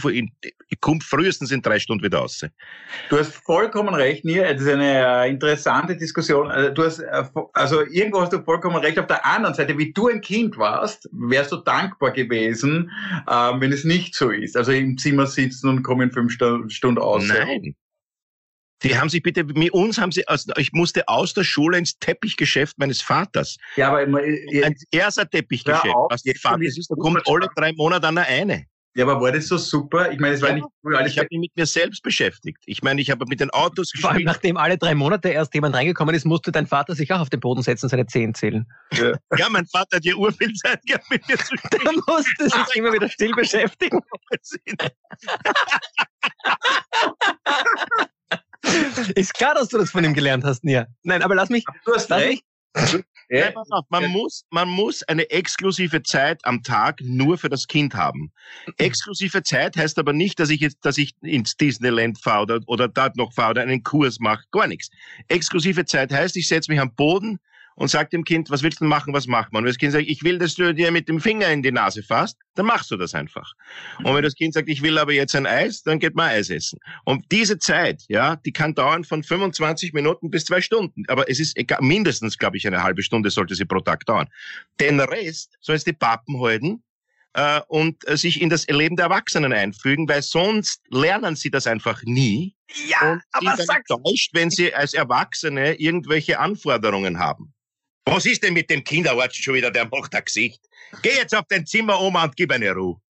[0.80, 2.46] komm frühestens in drei Stunden wieder raus.
[3.10, 6.50] Du hast vollkommen recht, Nia das ist eine äh, interessante Diskussion.
[6.50, 8.98] Also, du hast, äh, also irgendwo hast du vollkommen recht.
[8.98, 12.90] Auf der anderen Seite, wie du ein Kind warst, wärst du dankbar gewesen,
[13.30, 14.56] ähm, wenn es nicht so ist.
[14.56, 17.26] Also im Zimmer sitzen und kommen fünf Stunden aus.
[17.26, 17.74] Nein.
[18.82, 21.98] Die haben sich bitte, mit uns haben sie, also ich musste aus der Schule ins
[21.98, 23.56] Teppichgeschäft meines Vaters.
[23.76, 28.08] Ja, aber immer, ein erster Teppichgeschäft, was der Vater ist, da kommt alle drei Monate
[28.08, 28.66] an der eine.
[28.96, 30.12] Ja, aber war das so super?
[30.12, 30.96] Ich meine, es war ja, nicht cool.
[30.96, 32.62] Alles ich habe mich mit mir selbst beschäftigt.
[32.66, 34.02] Ich meine, ich habe mit den Autos gespielt.
[34.02, 37.18] Vor allem, nachdem alle drei Monate erst jemand reingekommen ist, musste dein Vater sich auch
[37.18, 38.64] auf den Boden setzen und seine Zehen zählen.
[38.92, 41.82] Ja, ja mein Vater hat ja urviel Zeit gehabt, mit mir zu spielen.
[41.84, 43.98] Der musste sich immer wieder still beschäftigen.
[49.16, 50.86] ist klar, dass du das von ihm gelernt hast, Nia.
[51.02, 51.64] Nein, aber lass mich.
[51.84, 52.44] Du hast recht.
[53.38, 57.66] Ja, pass auf, man, muss, man muss eine exklusive Zeit am Tag nur für das
[57.66, 58.32] Kind haben.
[58.78, 62.88] Exklusive Zeit heißt aber nicht, dass ich jetzt, dass ich ins Disneyland fahre oder, oder
[62.88, 64.44] dort noch fahre oder einen Kurs mache.
[64.50, 64.90] Gar nichts.
[65.28, 67.38] Exklusive Zeit heißt, ich setze mich am Boden,
[67.76, 69.62] und sagt dem Kind, was willst du machen, was macht man?
[69.62, 72.02] Und das Kind sagt, ich will, dass du dir mit dem Finger in die Nase
[72.02, 73.52] fasst, dann machst du das einfach.
[74.04, 76.50] Und wenn das Kind sagt, ich will aber jetzt ein Eis, dann geht man Eis
[76.50, 76.78] essen.
[77.04, 81.04] Und diese Zeit, ja, die kann dauern von 25 Minuten bis zwei Stunden.
[81.08, 84.28] Aber es ist egal, mindestens, glaube ich, eine halbe Stunde sollte sie pro Tag dauern.
[84.80, 86.82] Den Rest soll es die Pappen halten,
[87.34, 91.66] äh, und äh, sich in das Leben der Erwachsenen einfügen, weil sonst lernen sie das
[91.66, 92.54] einfach nie.
[92.86, 97.53] Ja, und aber sind enttäuscht, wenn sie als Erwachsene irgendwelche Anforderungen haben.
[98.06, 99.70] Was ist denn mit dem Kinderarzt schon wieder?
[99.70, 100.60] Der macht ein Gesicht.
[101.02, 103.00] Geh jetzt auf dein Zimmer, Oma, und gib eine Ruhe.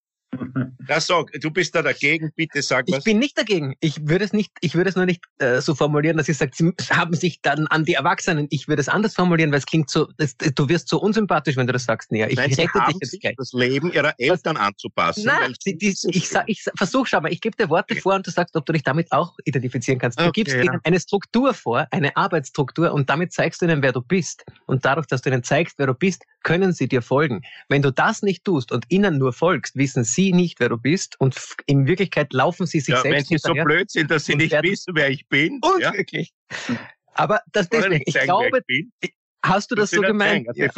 [0.87, 2.99] Na sag, du bist da dagegen, bitte sag was.
[2.99, 3.75] Ich bin nicht dagegen.
[3.81, 6.53] Ich würde es nicht, ich würde es nur nicht äh, so formulieren, dass ich sage,
[6.55, 8.47] sie haben sich dann an die Erwachsenen.
[8.51, 11.67] Ich würde es anders formulieren, weil es klingt so, das, du wirst so unsympathisch, wenn
[11.67, 12.31] du das sagst, näher.
[12.31, 13.37] Ich Nein, rette dich jetzt gleich.
[13.37, 15.25] das Leben ihrer Eltern anzupassen.
[15.25, 18.01] Nein, die, die, ich, sag, ich versuche, schau mal, ich gebe dir Worte okay.
[18.01, 20.21] vor und du sagst, ob du dich damit auch identifizieren kannst.
[20.21, 20.63] Du okay, gibst ja.
[20.63, 24.45] ihnen eine Struktur vor, eine Arbeitsstruktur und damit zeigst du ihnen, wer du bist.
[24.67, 27.43] Und dadurch, dass du ihnen zeigst, wer du bist, können sie dir folgen.
[27.69, 31.21] Wenn du das nicht tust und ihnen nur folgst, wissen sie nicht, wer du bist
[31.21, 34.35] und in Wirklichkeit laufen sie sich ja, selbst Wenn sie so blöd sind, dass sie
[34.37, 35.61] nicht wissen, wer ich bin.
[35.63, 36.33] Unglücklich.
[36.69, 36.77] Ja.
[37.15, 40.49] Aber das deswegen, ich sagen, glaube, ich hast du das so gemeint?
[40.55, 40.69] Ja.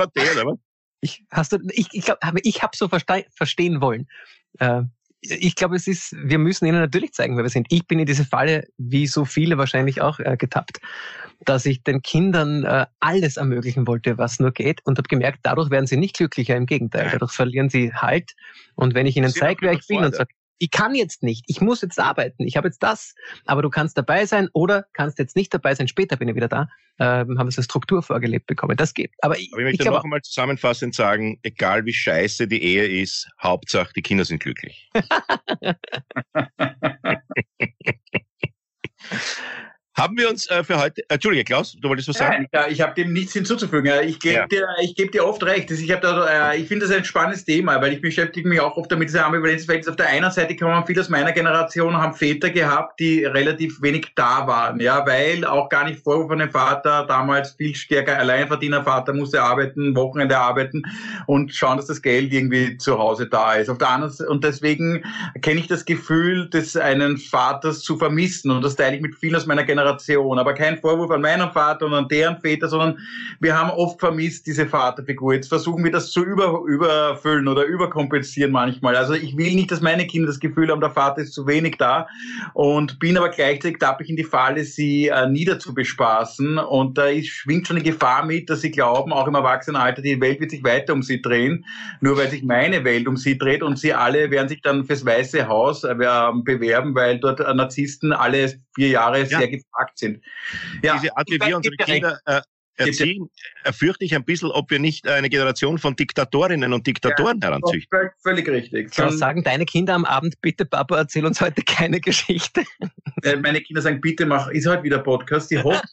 [1.01, 4.09] Ich, hast du, ich, ich ich habe so verstehen wollen.
[4.59, 4.83] Äh,
[5.31, 7.67] ich glaube, es ist, wir müssen ihnen natürlich zeigen, wer wir sind.
[7.71, 10.81] Ich bin in diese Falle, wie so viele wahrscheinlich auch, äh, getappt,
[11.45, 15.71] dass ich den Kindern äh, alles ermöglichen wollte, was nur geht und habe gemerkt, dadurch
[15.71, 17.09] werden sie nicht glücklicher, im Gegenteil.
[17.12, 18.33] Dadurch verlieren sie Halt.
[18.75, 21.61] Und wenn ich ihnen zeige, wer ich bin und sage, ich kann jetzt nicht, ich
[21.61, 23.14] muss jetzt arbeiten, ich habe jetzt das,
[23.45, 26.49] aber du kannst dabei sein oder kannst jetzt nicht dabei sein, später bin ich wieder
[26.49, 28.77] da, ähm, haben wir so eine Struktur vorgelebt bekommen.
[28.77, 29.12] Das geht.
[29.21, 33.03] Aber ich, aber ich möchte ich noch einmal zusammenfassend sagen, egal wie scheiße die Ehe
[33.03, 34.90] ist, Hauptsache die Kinder sind glücklich.
[39.99, 42.47] Haben wir uns äh, für heute, äh, Entschuldige, Klaus, du wolltest was sagen?
[42.53, 43.91] Nein, ich habe dem nichts hinzuzufügen.
[44.05, 44.47] Ich gebe ja.
[44.47, 45.71] dir, ich gebe dir oft recht.
[45.71, 48.93] Ich da, äh, ich finde das ein spannendes Thema, weil ich beschäftige mich auch oft
[48.93, 49.89] damit, dieser Ambivalenzverhältnis.
[49.89, 53.81] Auf der einen Seite kann man viele aus meiner Generation haben Väter gehabt, die relativ
[53.81, 58.19] wenig da waren, ja, weil auch gar nicht Vorwurf von dem Vater damals viel stärker
[58.19, 60.83] Alleinverdiener Vater musste arbeiten, Wochenende arbeiten
[61.27, 63.71] und schauen, dass das Geld irgendwie zu Hause da ist.
[63.71, 65.03] Auf der anderen und deswegen
[65.41, 69.37] kenne ich das Gefühl des einen Vaters zu vermissen und das teile ich mit vielen
[69.37, 70.38] aus meiner Generation Generation.
[70.38, 72.99] Aber kein Vorwurf an meinen Vater und an deren Väter, sondern
[73.40, 75.35] wir haben oft vermisst diese Vaterfigur.
[75.35, 78.96] Jetzt versuchen wir das zu über, überfüllen oder überkompensieren manchmal.
[78.96, 81.77] Also ich will nicht, dass meine Kinder das Gefühl haben, der Vater ist zu wenig
[81.79, 82.07] da
[82.55, 87.29] und bin aber gleichzeitig tappe ich in die Falle, sie äh, niederzubespaßen und da ist,
[87.29, 90.64] schwingt schon eine Gefahr mit, dass sie glauben, auch im Erwachsenenalter, die Welt wird sich
[90.64, 91.64] weiter um sie drehen,
[92.01, 95.05] nur weil sich meine Welt um sie dreht und sie alle werden sich dann fürs
[95.05, 99.27] Weiße Haus äh, bewerben, weil dort äh, Narzissten alle vier Jahre ja.
[99.27, 100.25] sehr gefragt sind.
[100.83, 102.41] Ja, Diese Art, wie wir unsere Kinder äh,
[102.77, 103.31] erziehen,
[103.73, 108.11] fürchte ich ein bisschen, ob wir nicht eine Generation von Diktatorinnen und Diktatoren ja, heranzüchten.
[108.23, 108.95] Völlig richtig.
[108.95, 112.65] Dann sagen deine Kinder am Abend, bitte Papa, erzähl uns heute keine Geschichte.
[113.23, 115.89] Äh, meine Kinder sagen, bitte mach, ist heute wieder Podcast, die hoffen.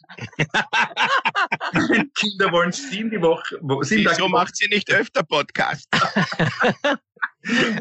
[1.72, 3.58] meine Kinder wollen sieben die Woche.
[3.84, 5.88] Sieben Wieso macht sie nicht öfter Podcast?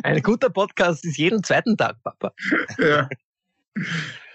[0.03, 2.33] Ein guter Podcast ist jeden zweiten Tag, Papa.
[2.77, 3.07] Ja.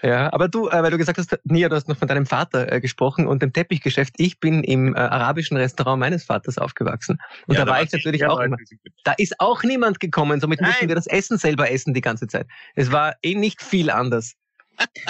[0.01, 2.71] Ja, aber du, äh, weil du gesagt hast, Nia, du hast noch von deinem Vater
[2.71, 4.13] äh, gesprochen und dem Teppichgeschäft.
[4.17, 7.19] Ich bin im äh, arabischen Restaurant meines Vaters aufgewachsen.
[7.47, 8.57] Und ja, da, war ich natürlich auch immer.
[9.03, 10.69] Da ist auch niemand gekommen, somit Nein.
[10.69, 12.47] mussten wir das Essen selber essen die ganze Zeit.
[12.75, 14.35] Es war eh nicht viel anders.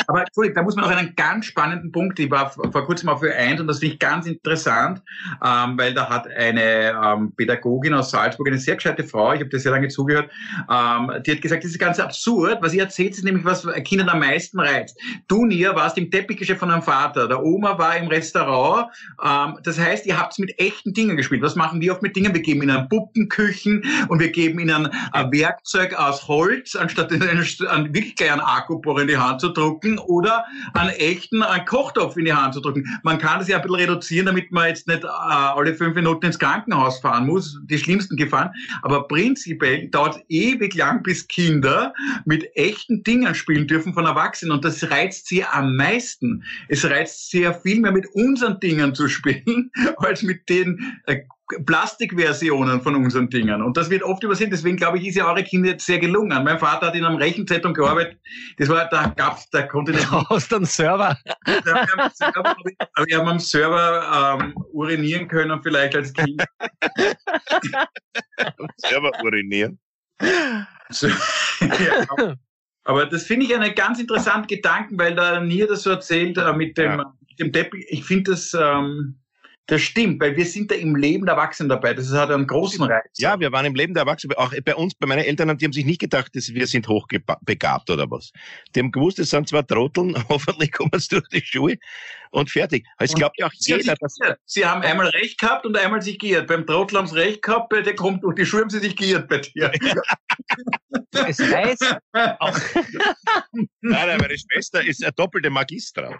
[0.07, 3.21] Aber Entschuldigung, da muss man noch einen ganz spannenden Punkt, ich war vor kurzem auf
[3.21, 5.01] Ö1 und das finde ich ganz interessant,
[5.43, 9.49] ähm, weil da hat eine ähm, Pädagogin aus Salzburg, eine sehr gescheite Frau, ich habe
[9.49, 10.29] das sehr lange zugehört,
[10.69, 14.09] ähm, die hat gesagt, das ist ganz absurd, was ihr erzählt, ist nämlich, was Kindern
[14.09, 14.99] am meisten reizt.
[15.27, 18.87] Du, Nia, warst im Teppichgeschäft von deinem Vater, der Oma war im Restaurant,
[19.23, 21.41] ähm, das heißt, ihr habt mit echten Dingen gespielt.
[21.41, 22.33] Was machen wir oft mit Dingen?
[22.33, 27.93] Wir geben ihnen Puppenküchen und wir geben ihnen ein Werkzeug aus Holz, anstatt einen, einen
[27.93, 32.33] wirklich kleinen Akkubohrer in die Hand zu drucken oder einen echten einen Kochtopf in die
[32.33, 32.85] Hand zu drücken.
[33.03, 36.27] Man kann das ja ein bisschen reduzieren, damit man jetzt nicht äh, alle fünf Minuten
[36.27, 38.51] ins Krankenhaus fahren muss, die schlimmsten Gefahren.
[38.81, 41.93] Aber prinzipiell dauert ewig lang, bis Kinder
[42.25, 44.53] mit echten Dingen spielen dürfen von Erwachsenen.
[44.53, 46.43] Und das reizt sie am meisten.
[46.67, 51.21] Es reizt sie ja viel mehr mit unseren Dingen zu spielen, als mit den äh,
[51.65, 53.61] Plastikversionen von unseren Dingen.
[53.61, 54.51] Und das wird oft übersehen.
[54.51, 56.43] Deswegen glaube ich, ist ja eure Kinder jetzt sehr gelungen.
[56.43, 58.19] Mein Vater hat in einem Rechenzentrum gearbeitet.
[58.57, 60.11] Das war, da gab's, da konnte nicht.
[60.29, 61.17] Aus dem Server.
[61.45, 66.43] aber wir haben am Server ähm, urinieren können, vielleicht als Kind.
[68.37, 69.79] am Server urinieren.
[70.89, 71.07] So,
[71.61, 72.35] ja,
[72.83, 76.53] aber das finde ich einen ganz interessanten Gedanken, weil da Nier das so erzählt äh,
[76.53, 77.13] mit dem, ja.
[77.27, 77.85] mit dem Teppich.
[77.89, 79.18] Ich finde das, ähm,
[79.69, 81.93] das stimmt, weil wir sind da im Leben der Erwachsenen dabei.
[81.93, 83.05] Das hat einen großen Reiz.
[83.17, 84.35] Ja, wir waren im Leben der Erwachsenen.
[84.35, 87.89] Auch bei uns, bei meinen Eltern, die haben sich nicht gedacht, dass wir sind hochbegabt
[87.91, 88.31] oder was.
[88.73, 91.77] Die haben gewusst, es sind zwar Trotteln, hoffentlich kommen sie durch die Schuhe
[92.31, 92.83] und fertig.
[92.97, 94.17] Es glaubt ja auch jeder, dass...
[94.45, 96.47] Sie haben einmal Recht gehabt und einmal sich geirrt.
[96.47, 99.27] Beim Trottel haben sie Recht gehabt, der kommt durch die Schuhe, haben sie sich geirrt
[99.29, 99.71] bei dir.
[101.11, 101.79] Es weiß
[102.39, 102.59] auch...
[103.81, 106.17] Nein, meine Schwester ist eine doppelte Magistra.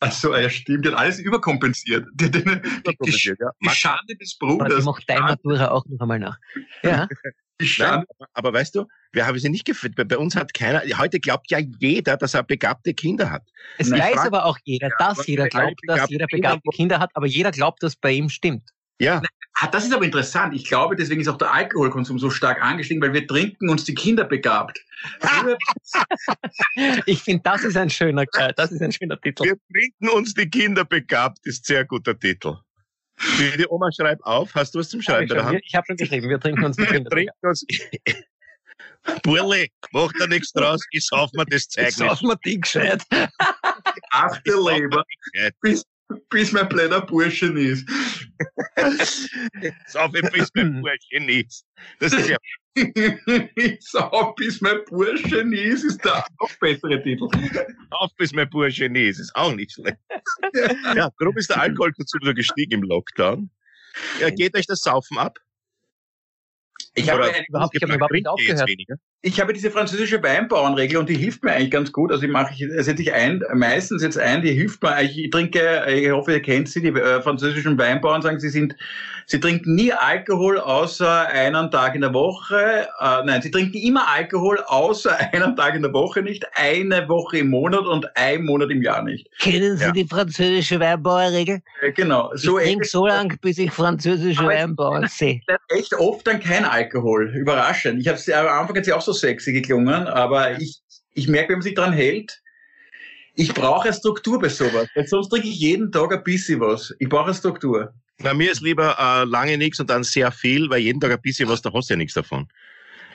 [0.00, 0.86] Also, ja, stimmt.
[0.86, 2.06] Hat alles überkompensiert.
[2.14, 3.50] Die, die, die, die, ja.
[3.62, 4.76] die Schande des Bruders.
[4.78, 6.38] Die macht deine Matura auch noch einmal nach.
[6.82, 7.08] Ja.
[7.78, 9.94] Nein, aber weißt du, wir haben sie nicht geführt.
[9.96, 13.48] Bei uns hat keiner, heute glaubt ja jeder, dass er begabte Kinder hat.
[13.78, 17.26] Es Nein, weiß aber auch jeder, dass jeder glaubt, dass jeder begabte Kinder hat, aber
[17.26, 18.70] jeder glaubt, dass bei ihm stimmt.
[19.00, 19.22] Ja.
[19.60, 20.54] Ah, das ist aber interessant.
[20.54, 23.94] Ich glaube, deswegen ist auch der Alkoholkonsum so stark angestiegen, weil wir trinken uns die
[23.94, 24.80] Kinder begabt.
[27.06, 29.44] ich finde, das ist ein schöner, äh, das ist ein schöner Titel.
[29.44, 32.56] Wir trinken uns die Kinder begabt, ist sehr guter Titel.
[33.38, 34.52] Die Oma schreibt auf.
[34.54, 35.30] Hast du was zum Schreiben?
[35.38, 37.10] Hab ich, ich habe schon geschrieben, wir trinken uns die Kinder.
[37.10, 37.64] wir trinken uns.
[39.22, 43.02] Burli, mach da nichts draus, ich sauf mir das Zeug ich sauf mir die gescheit.
[44.10, 45.04] Achte Leber,
[45.60, 45.84] bis,
[46.30, 47.88] bis mein kleiner Burschen ist.
[49.86, 51.66] sauf ich, bis mein Burschen ist.
[52.00, 52.36] Das ist ja
[53.80, 57.28] sauf bis mein Burschen ist, ist der auch bessere Titel.
[57.90, 59.98] Auf bis mein Burschen ist, ist auch nicht schlecht.
[60.96, 63.50] ja, darum ist der Alkoholkonsum so gestiegen im Lockdown.
[64.20, 65.38] Ja, geht euch das Saufen ab?
[66.94, 68.70] Ich habe, überhaupt, ich habe überhaupt nicht aufgehört.
[69.26, 72.12] Ich habe diese französische Weinbauernregel und die hilft mir eigentlich ganz gut.
[72.12, 75.00] Also ich mache, setze ich ein, meistens jetzt ein, die hilft mir.
[75.00, 78.76] Ich trinke, ich hoffe, ihr kennt sie, die äh, französischen Weinbauern sagen, sie sind,
[79.24, 82.86] sie trinken nie Alkohol außer einen Tag in der Woche.
[83.00, 87.38] Äh, nein, sie trinken immer Alkohol außer einen Tag in der Woche nicht, eine Woche
[87.38, 89.30] im Monat und ein Monat im Jahr nicht.
[89.38, 89.92] Kennen Sie ja.
[89.92, 91.62] die französische Weinbauernregel?
[91.80, 92.30] Äh, genau.
[92.34, 95.40] So ich trinke so lange, bis ich französische Weinbauern sehe.
[95.68, 97.34] Echt oft dann kein Alkohol.
[97.34, 98.02] Überraschend.
[98.02, 100.80] Ich habe am Anfang hat sie auch so sexy geklungen, aber ich,
[101.14, 102.40] ich merke, wenn man sich dran hält,
[103.36, 104.88] ich brauche Struktur bei sowas.
[104.94, 106.94] Weil sonst trinke ich jeden Tag ein bisschen was.
[106.98, 107.92] Ich brauche Struktur.
[108.18, 111.20] Na, mir ist lieber äh, lange nichts und dann sehr viel, weil jeden Tag ein
[111.20, 112.46] bisschen was, da hast du ja nichts davon.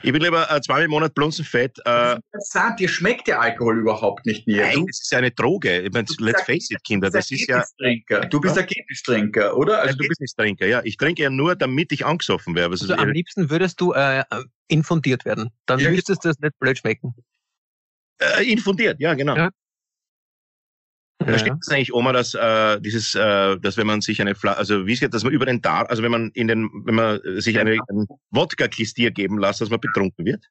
[0.02, 1.78] Ich bin lieber äh, zweimal im Monat Blunzenfett.
[1.80, 4.66] Äh, das ist interessant, dir schmeckt der Alkohol überhaupt nicht mehr.
[4.66, 5.80] Nein, das ist ja eine Droge.
[5.80, 7.64] Ich meine, let's face it, Kinder, das ist ja...
[8.30, 9.80] Du bist Ergebnistrinker, oder?
[9.80, 10.80] Also Ergebnistrinker, ja.
[10.84, 12.72] Ich trinke ja nur, damit ich angesoffen werde.
[12.72, 14.24] Also am liebsten würdest du äh,
[14.68, 15.50] infundiert werden.
[15.66, 17.14] Dann ja, müsstest du es nicht blöd schmecken.
[18.18, 19.36] Äh, infundiert, ja, genau.
[19.36, 19.50] Ja.
[21.20, 21.26] Ja.
[21.26, 24.86] Versteht das eigentlich, Oma, dass äh, dieses, äh, dass wenn man sich eine Flasche, also
[24.86, 27.20] wie es geht, dass man über den Darm, also wenn man in den, wenn man
[27.40, 30.42] sich eine, einen Wodka-Klistier geben lässt, dass man betrunken wird?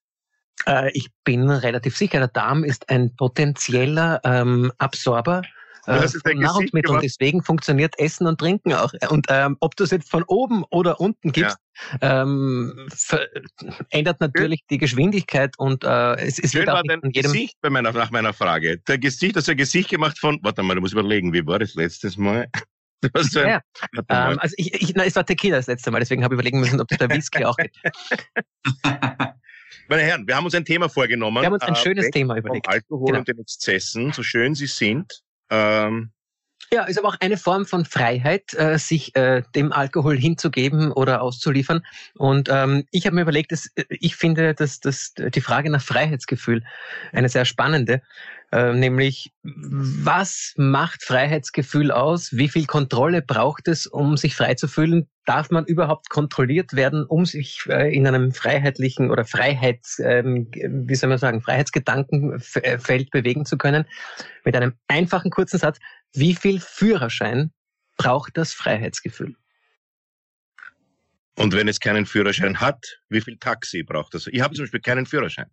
[0.67, 5.41] Äh, ich bin relativ sicher, der Darm ist ein potenzieller ähm, Absorber
[5.87, 6.95] äh, Nahrungsmitteln.
[6.95, 8.93] Und deswegen funktioniert Essen und Trinken auch.
[9.09, 11.57] Und ähm, ob du es jetzt von oben oder unten gibst,
[12.01, 12.23] ja.
[12.23, 12.87] ähm,
[13.89, 17.57] ändert natürlich die Geschwindigkeit und äh, es, es Schön wird auch war dein jedem Gesicht
[17.61, 18.79] bei meiner, nach meiner Frage.
[18.87, 21.75] Der Gesicht, das ein Gesicht gemacht von, warte mal, du musst überlegen, wie war das
[21.75, 22.47] letztes Mal?
[23.15, 23.61] So ja,
[24.09, 26.59] ähm, also ich, ich, na, es war Tequila das letzte Mal, deswegen habe ich überlegen
[26.59, 27.71] müssen, ob das der Whisky auch geht.
[29.89, 31.41] Meine Herren, wir haben uns ein Thema vorgenommen.
[31.41, 32.67] Wir haben uns ein äh, schönes Thema überlegt.
[32.67, 33.19] Alkohol genau.
[33.19, 35.21] und den Exzessen, so schön sie sind.
[35.49, 36.11] Ähm,
[36.71, 41.21] ja, ist aber auch eine Form von Freiheit, äh, sich äh, dem Alkohol hinzugeben oder
[41.23, 41.83] auszuliefern.
[42.15, 45.81] Und ähm, ich habe mir überlegt, dass, äh, ich finde, dass, dass die Frage nach
[45.81, 46.63] Freiheitsgefühl
[47.11, 48.03] eine sehr spannende.
[48.51, 52.35] Äh, nämlich, was macht Freiheitsgefühl aus?
[52.35, 55.07] Wie viel Kontrolle braucht es, um sich frei zu fühlen?
[55.25, 60.95] Darf man überhaupt kontrolliert werden, um sich äh, in einem freiheitlichen oder Freiheits, ähm, wie
[60.95, 63.85] soll man sagen, Freiheitsgedankenfeld bewegen zu können?
[64.43, 65.77] Mit einem einfachen kurzen Satz.
[66.13, 67.51] Wie viel Führerschein
[67.97, 69.35] braucht das Freiheitsgefühl?
[71.35, 74.25] Und wenn es keinen Führerschein hat, wie viel Taxi braucht das?
[74.27, 75.51] Ich habe zum Beispiel keinen Führerschein.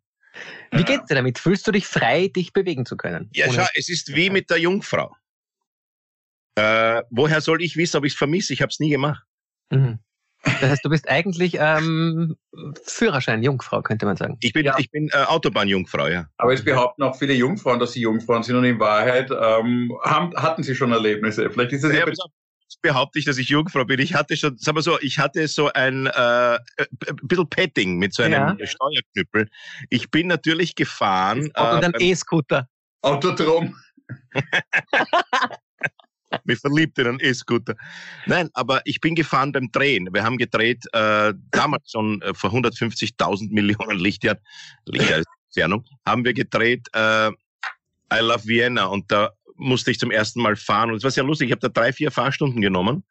[0.72, 1.38] Wie geht's dir damit?
[1.38, 3.30] Fühlst du dich frei, dich bewegen zu können?
[3.34, 5.14] Ja, schau, es ist wie mit der Jungfrau.
[6.56, 8.52] Äh, woher soll ich wissen, ob ich es vermisse?
[8.52, 9.24] Ich habe es nie gemacht.
[9.70, 9.98] Mhm.
[10.42, 12.36] Das heißt, du bist eigentlich ähm,
[12.84, 14.36] Führerschein Jungfrau, könnte man sagen.
[14.40, 14.76] Ich bin, ja.
[14.78, 16.28] ich bin äh, Autobahnjungfrau, ja.
[16.36, 20.34] Aber es behaupten auch viele Jungfrauen, dass sie Jungfrauen sind und in Wahrheit ähm, haben,
[20.36, 21.50] hatten sie schon Erlebnisse.
[21.50, 22.12] Vielleicht ist das ja, ja
[22.82, 24.00] behaupte ich, dass ich Jungfrau bin.
[24.00, 28.14] Ich hatte schon, sagen wir so, ich hatte so ein äh, ein bisschen Petting mit
[28.14, 28.66] so einem ja.
[28.66, 29.48] Steuerknüppel.
[29.90, 31.42] Ich bin natürlich gefahren.
[31.42, 32.68] Und äh, ein E-Scooter.
[33.02, 33.76] Autodrom.
[36.44, 37.74] mich verliebt in einen E-Scooter.
[38.26, 40.08] Nein, aber ich bin gefahren beim Drehen.
[40.12, 44.40] Wir haben gedreht, äh, damals schon äh, vor 150.000 Millionen Lichtjahren,
[44.86, 47.30] Lichtjahresentfernung, haben wir gedreht äh,
[48.12, 50.90] I Love Vienna und da musste ich zum ersten Mal fahren.
[50.90, 51.48] Und es war sehr lustig.
[51.48, 53.04] Ich habe da drei, vier Fahrstunden genommen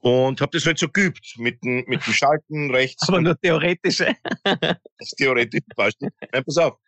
[0.00, 3.08] und habe das halt so geübt mit dem, mit dem Schalten rechts.
[3.08, 4.14] Aber nur theoretische.
[4.44, 6.16] das theoretische Fahrstunden.
[6.32, 6.78] Nein, pass auf.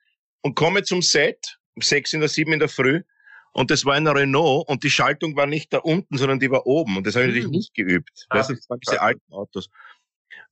[0.42, 3.02] Und komme zum Set, um sechs in der sieben in der Früh.
[3.52, 6.66] Und das war ein Renault und die Schaltung war nicht da unten, sondern die war
[6.66, 6.96] oben.
[6.96, 7.52] Und das habe ich natürlich mhm.
[7.52, 8.26] nicht geübt.
[8.28, 9.68] Ah, weißt du, das waren diese alten Autos.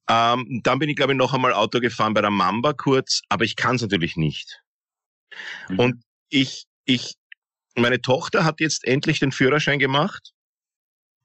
[0.08, 3.44] Ähm, dann bin ich, glaube ich, noch einmal Auto gefahren bei der Mamba kurz, aber
[3.44, 4.62] ich kann es natürlich nicht.
[5.68, 5.78] Mhm.
[5.78, 7.14] Und ich, ich
[7.76, 10.32] meine Tochter hat jetzt endlich den Führerschein gemacht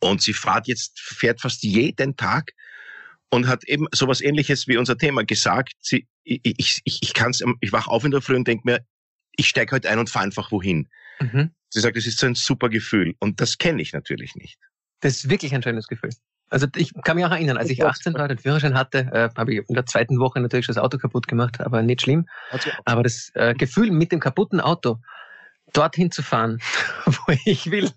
[0.01, 2.51] und sie fährt jetzt, fährt fast jeden Tag
[3.29, 5.73] und hat eben sowas ähnliches wie unser Thema gesagt.
[5.79, 8.85] Sie, ich, ich, ich, kann's, ich wach auf in der Früh und denke mir,
[9.37, 10.89] ich steige heute ein und fahre einfach wohin.
[11.19, 11.51] Mhm.
[11.69, 13.15] Sie sagt, das ist so ein super Gefühl.
[13.19, 14.57] Und das kenne ich natürlich nicht.
[14.99, 16.11] Das ist wirklich ein schönes Gefühl.
[16.49, 19.53] Also ich kann mich auch erinnern, als ich 18 war, den Führerschein hatte, äh, habe
[19.53, 22.27] ich in der zweiten Woche natürlich schon das Auto kaputt gemacht, aber nicht schlimm.
[22.83, 24.99] Aber das äh, Gefühl mit dem kaputten Auto
[25.73, 26.59] dorthin zu fahren,
[27.05, 27.89] wo ich will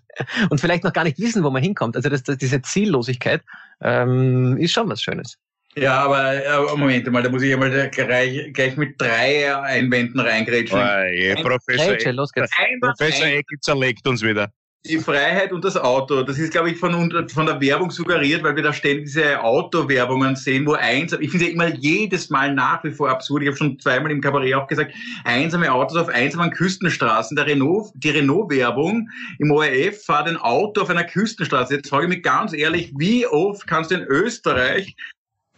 [0.49, 1.95] und vielleicht noch gar nicht wissen, wo man hinkommt.
[1.95, 3.41] Also das, das, diese Ziellosigkeit
[3.81, 5.37] ähm, ist schon was Schönes.
[5.77, 10.79] Ja, aber Moment mal, da muss ich einmal gleich, gleich mit drei Einwänden reingrätschen.
[10.79, 12.49] Oh, je, Professor, Rätsche, los geht's.
[12.79, 14.51] Professor Eckel zerlegt uns wieder
[14.87, 16.21] die Freiheit und das Auto.
[16.23, 16.93] Das ist, glaube ich, von,
[17.29, 21.47] von der Werbung suggeriert, weil wir da ständig diese Autowerbungen sehen, wo einsam, ich finde
[21.47, 23.41] ja immer jedes Mal nach wie vor absurd.
[23.41, 24.93] Ich habe schon zweimal im Kabarett auch gesagt,
[25.23, 27.35] einsame Autos auf einsamen Küstenstraßen.
[27.35, 31.75] Der Renault, die Renault-Werbung im ORF fahrt ein Auto auf einer Küstenstraße.
[31.75, 34.95] Jetzt frage ich mich ganz ehrlich, wie oft kannst du in Österreich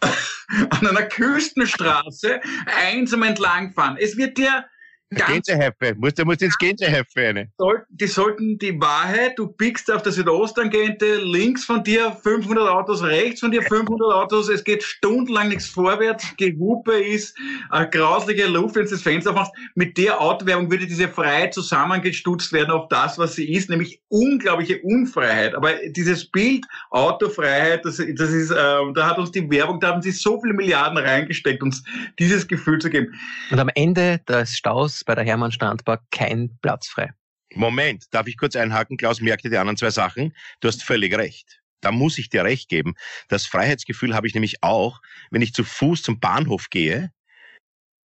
[0.00, 3.98] an einer Küstenstraße einsam entlangfahren?
[3.98, 4.64] Es wird dir
[5.10, 7.50] Gänseheffe, musst, du musst ins Gänseheffe rein.
[7.88, 13.40] Die sollten die Wahrheit, du biegst auf der Südosttangente, links von dir 500 Autos, rechts
[13.40, 17.36] von dir 500 Autos, es geht stundenlang nichts vorwärts, Gehupe ist,
[17.70, 19.52] eine grausliche Luft, wenn du das Fenster aufmachst.
[19.74, 24.80] Mit der Autowerbung würde diese Freiheit zusammengestutzt werden auf das, was sie ist, nämlich unglaubliche
[24.82, 25.54] Unfreiheit.
[25.54, 30.02] Aber dieses Bild Autofreiheit, das, das ist, äh, da hat uns die Werbung, da haben
[30.02, 31.82] sie so viele Milliarden reingesteckt, uns
[32.18, 33.14] dieses Gefühl zu geben.
[33.50, 37.10] Und am Ende des Staus bei der Hermann Strandbar kein Platz frei.
[37.54, 38.96] Moment, darf ich kurz einhaken?
[38.96, 40.34] Klaus merkte die anderen zwei Sachen.
[40.60, 41.60] Du hast völlig recht.
[41.80, 42.94] Da muss ich dir recht geben.
[43.28, 47.12] Das Freiheitsgefühl habe ich nämlich auch, wenn ich zu Fuß zum Bahnhof gehe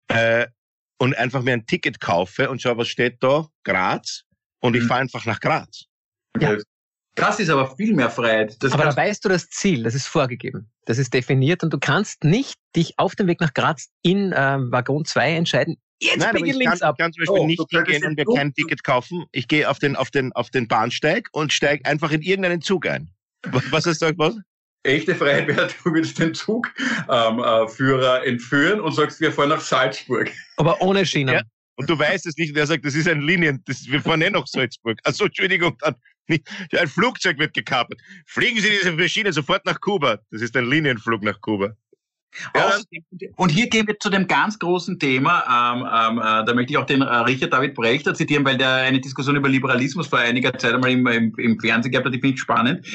[0.08, 0.46] äh,
[0.98, 3.46] und einfach mir ein Ticket kaufe und schaue, was steht da?
[3.64, 4.24] Graz.
[4.60, 4.88] Und ich mhm.
[4.88, 5.84] fahre einfach nach Graz.
[6.40, 6.56] Ja.
[7.14, 8.56] Das ist aber viel mehr Freiheit.
[8.62, 10.70] Das aber da weißt du das Ziel, das ist vorgegeben.
[10.84, 14.56] Das ist definiert und du kannst nicht dich auf dem Weg nach Graz in äh,
[14.60, 16.94] Waggon 2 entscheiden, Jetzt Nein, biege links kann, ab.
[16.96, 19.24] Ich kann zum Beispiel oh, nicht hingehen und mir kein Ticket kaufen.
[19.32, 22.86] Ich gehe auf den, auf den, auf den Bahnsteig und steige einfach in irgendeinen Zug
[22.86, 23.10] ein.
[23.42, 24.36] Was hast du gesagt, was?
[24.84, 29.60] Echte Freiheit wäre, du würdest den Zugführer ähm, äh, entführen und sagst, wir fahren nach
[29.60, 30.30] Salzburg.
[30.56, 31.32] Aber ohne Schiene.
[31.32, 31.42] Ja.
[31.76, 34.22] Und du weißt es nicht und er sagt, das ist ein Linien, das, wir fahren
[34.22, 34.98] eh nach Salzburg.
[35.04, 35.94] Also Entschuldigung, dann,
[36.28, 38.00] ein Flugzeug wird gekapert.
[38.26, 40.18] Fliegen Sie diese Schiene sofort nach Kuba.
[40.30, 41.76] Das ist ein Linienflug nach Kuba.
[42.54, 42.78] Ja,
[43.36, 46.78] und hier gehen wir zu dem ganz großen Thema, ähm, ähm, äh, da möchte ich
[46.78, 50.56] auch den äh, Richard David Brechter zitieren, weil der eine Diskussion über Liberalismus vor einiger
[50.56, 52.86] Zeit einmal im, im, im Fernsehen gehabt hat, die finde ich spannend.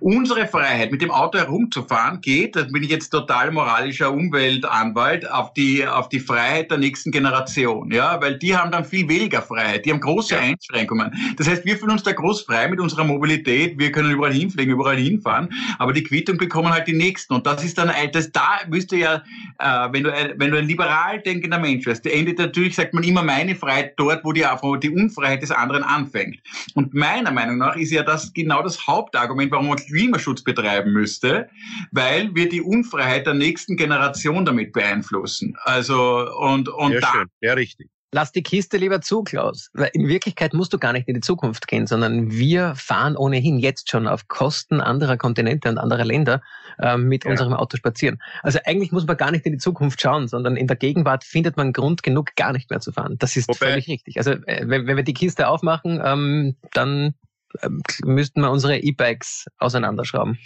[0.00, 5.52] Unsere Freiheit, mit dem Auto herumzufahren, geht, da bin ich jetzt total moralischer Umweltanwalt, auf
[5.54, 9.86] die, auf die Freiheit der nächsten Generation, ja, weil die haben dann viel weniger Freiheit,
[9.86, 10.40] die haben große ja.
[10.40, 11.12] Einschränkungen.
[11.36, 14.72] Das heißt, wir fühlen uns da groß frei mit unserer Mobilität, wir können überall hinfliegen,
[14.72, 18.60] überall hinfahren, aber die Quittung bekommen halt die Nächsten und das ist dann, das da
[18.74, 19.22] müsste ja,
[19.58, 23.04] äh, wenn, du, wenn du ein liberal denkender Mensch wärst, der endet natürlich, sagt man
[23.04, 26.38] immer, meine Freiheit dort, wo die, wo die Unfreiheit des anderen anfängt.
[26.74, 31.48] Und meiner Meinung nach ist ja das genau das Hauptargument, warum man Klimaschutz betreiben müsste,
[31.92, 35.56] weil wir die Unfreiheit der nächsten Generation damit beeinflussen.
[35.62, 37.26] Also, und, und ja, da, schön.
[37.40, 39.70] ja, richtig lass die Kiste lieber zu, Klaus.
[39.72, 43.58] Weil in Wirklichkeit musst du gar nicht in die Zukunft gehen, sondern wir fahren ohnehin
[43.58, 46.40] jetzt schon auf Kosten anderer Kontinente und anderer Länder
[46.78, 47.32] äh, mit ja.
[47.32, 48.22] unserem Auto spazieren.
[48.44, 51.56] Also eigentlich muss man gar nicht in die Zukunft schauen, sondern in der Gegenwart findet
[51.56, 53.16] man Grund genug, gar nicht mehr zu fahren.
[53.18, 54.16] Das ist Wobei, völlig richtig.
[54.16, 57.14] Also äh, wenn, wenn, wir die Kiste aufmachen, ähm, dann
[57.62, 57.68] äh,
[58.04, 60.38] müssten wir unsere E-Bikes auseinanderschrauben.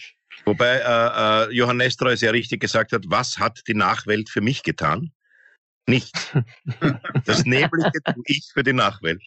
[0.46, 4.62] Wobei äh, äh, Johann Nestroy sehr richtig gesagt hat, was hat die Nachwelt für mich
[4.62, 5.12] getan?
[5.88, 6.14] Nicht.
[7.24, 9.22] Das Neblige tue ich für die Nachwelt.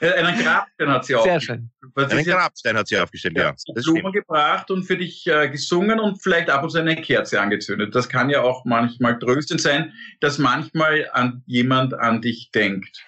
[0.00, 1.70] Einen Grabstein hat sie Sehr schön.
[1.96, 3.50] Einen Grabstein hat sie aufgestellt, ja.
[3.50, 4.14] ja Blumen stimmt.
[4.14, 7.94] gebracht und für dich äh, gesungen und vielleicht ab und zu eine Kerze angezündet.
[7.94, 13.04] Das kann ja auch manchmal tröstend sein, dass manchmal an jemand an dich denkt.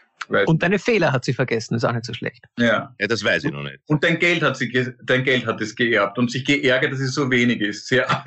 [0.46, 2.44] Und deine Fehler hat sie vergessen, ist auch nicht so schlecht.
[2.56, 2.94] Ja.
[2.98, 3.80] Ja, das weiß ich noch nicht.
[3.86, 7.14] Und dein Geld hat sie, dein Geld hat es geerbt und sich geärgert, dass es
[7.14, 7.88] so wenig ist.
[7.88, 8.24] Sehr.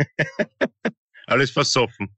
[1.27, 2.09] Alles versoffen.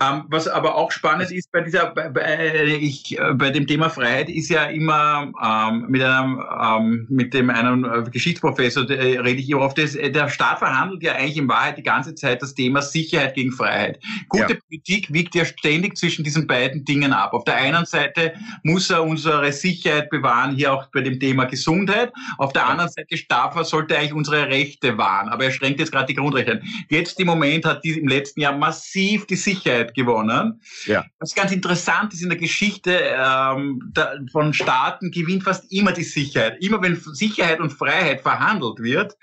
[0.00, 3.88] Ähm, was aber auch spannend ist bei dieser, bei, bei, ich, äh, bei dem Thema
[3.88, 9.18] Freiheit ist ja immer ähm, mit einem, ähm, mit dem einem äh, Geschichtsprofessor der, äh,
[9.18, 12.42] rede ich immer oft, das, der Staat verhandelt ja eigentlich in Wahrheit die ganze Zeit
[12.42, 14.00] das Thema Sicherheit gegen Freiheit.
[14.28, 14.58] Gute ja.
[14.68, 17.32] Politik wiegt ja ständig zwischen diesen beiden Dingen ab.
[17.32, 22.12] Auf der einen Seite muss er unsere Sicherheit bewahren, hier auch bei dem Thema Gesundheit.
[22.38, 26.06] Auf der anderen Seite Staffel sollte eigentlich unsere Rechte wahren, aber er schränkt jetzt gerade
[26.06, 26.62] die Grundrechte ein.
[26.88, 30.60] Jetzt im Moment hat die im letzten Jahr massiv die Sicherheit Sicherheit gewonnen.
[30.86, 31.04] Ja.
[31.18, 36.04] Was ganz interessant ist in der Geschichte ähm, der, von Staaten gewinnt fast immer die
[36.04, 36.62] Sicherheit.
[36.62, 39.16] Immer wenn Sicherheit und Freiheit verhandelt wird,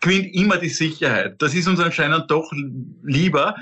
[0.00, 1.40] gewinnt immer die Sicherheit.
[1.40, 2.50] Das ist uns anscheinend doch
[3.02, 3.56] lieber.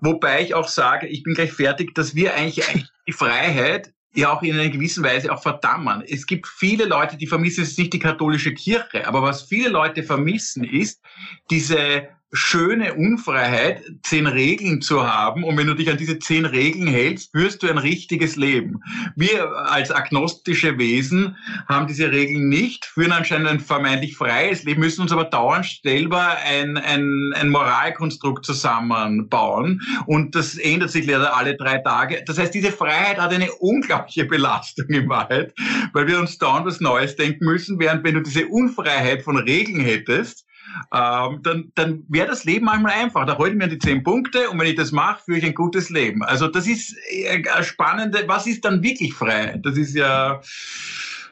[0.00, 4.32] Wobei ich auch sage, ich bin gleich fertig, dass wir eigentlich, eigentlich die Freiheit ja
[4.32, 6.02] auch in einer gewissen Weise auch verdammen.
[6.06, 10.02] Es gibt viele Leute, die vermissen jetzt nicht die katholische Kirche, aber was viele Leute
[10.02, 11.00] vermissen ist
[11.48, 15.42] diese schöne Unfreiheit, zehn Regeln zu haben.
[15.42, 18.80] Und wenn du dich an diese zehn Regeln hältst, führst du ein richtiges Leben.
[19.16, 21.36] Wir als agnostische Wesen
[21.68, 26.36] haben diese Regeln nicht, führen anscheinend ein vermeintlich freies Leben, müssen uns aber dauernd selber
[26.44, 29.80] ein, ein, ein Moralkonstrukt zusammenbauen.
[30.06, 32.22] Und das ändert sich leider alle drei Tage.
[32.24, 35.52] Das heißt, diese Freiheit hat eine unglaubliche Belastung in Wahrheit,
[35.92, 39.80] weil wir uns dauernd was Neues denken müssen, während wenn du diese Unfreiheit von Regeln
[39.80, 40.46] hättest,
[40.94, 43.26] ähm, dann, dann wäre das Leben einmal einfach.
[43.26, 45.90] Da holen mir die zehn Punkte und wenn ich das mache, führe ich ein gutes
[45.90, 46.22] Leben.
[46.22, 49.60] Also das ist äh, eine spannende, was ist dann wirklich Freiheit?
[49.64, 50.40] Das ist ja...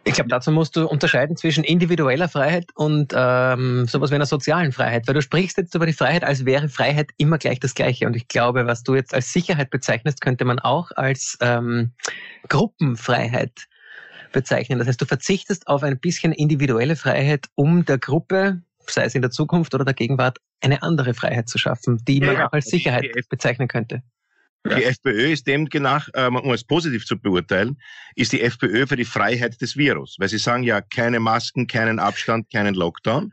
[0.04, 4.72] Ich glaube, dazu musst du unterscheiden zwischen individueller Freiheit und ähm, sowas wie einer sozialen
[4.72, 8.06] Freiheit, weil du sprichst jetzt über die Freiheit, als wäre Freiheit immer gleich das Gleiche.
[8.06, 11.90] Und ich glaube, was du jetzt als Sicherheit bezeichnest, könnte man auch als ähm,
[12.48, 13.66] Gruppenfreiheit
[14.32, 14.78] bezeichnen.
[14.78, 19.22] Das heißt, du verzichtest auf ein bisschen individuelle Freiheit, um der Gruppe sei es in
[19.22, 22.66] der Zukunft oder der Gegenwart, eine andere Freiheit zu schaffen, die man ja, auch als
[22.66, 24.02] Sicherheit bezeichnen könnte.
[24.66, 27.78] Die FPÖ ist demnach, ähm, um es positiv zu beurteilen,
[28.16, 30.16] ist die FPÖ für die Freiheit des Virus.
[30.18, 33.32] Weil sie sagen ja, keine Masken, keinen Abstand, keinen Lockdown.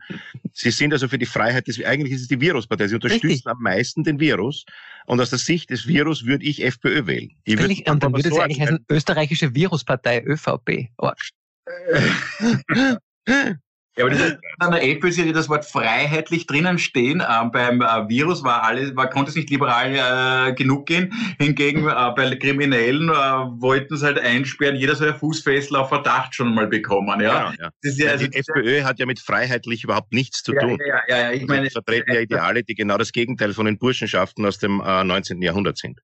[0.52, 2.88] Sie sind also für die Freiheit des, eigentlich ist es die Viruspartei.
[2.88, 3.46] Sie unterstützen Richtig.
[3.46, 4.64] am meisten den Virus.
[5.06, 7.30] Und aus der Sicht des Virus würde ich FPÖ wählen.
[7.44, 10.88] Ich würde und dann würde es eigentlich heißen, österreichische Viruspartei, ÖVP.
[10.96, 11.18] Org.
[13.96, 17.22] Ja, aber das ist an der Apple-Serie das Wort freiheitlich drinnen stehen.
[17.26, 21.14] Ähm, beim äh, Virus war alles, war, konnte es nicht liberal äh, genug gehen.
[21.38, 24.76] Hingegen äh, bei Kriminellen äh, wollten es halt einsperren.
[24.76, 27.20] Jeder soll ein Fußfessel auf Verdacht schon mal bekommen.
[27.22, 27.70] Ja, genau, ja.
[27.82, 30.78] ja also, die FPÖ hat ja mit freiheitlich überhaupt nichts zu tun.
[30.86, 33.78] Ja, ja, ja, ich meine, Sie vertreten ja Ideale, die genau das Gegenteil von den
[33.78, 35.40] Burschenschaften aus dem äh, 19.
[35.40, 36.00] Jahrhundert sind.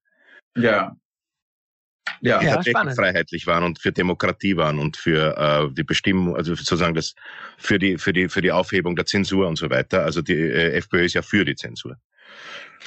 [0.57, 0.97] Ja,
[2.21, 2.97] ja, ja tatsächlich spannend.
[2.97, 7.15] freiheitlich waren und für Demokratie waren und für äh, die Bestimmung, also sozusagen das
[7.59, 10.05] für die für die für die Aufhebung der Zensur und so weiter.
[10.05, 11.97] Also die äh, FPÖ ist ja für die Zensur.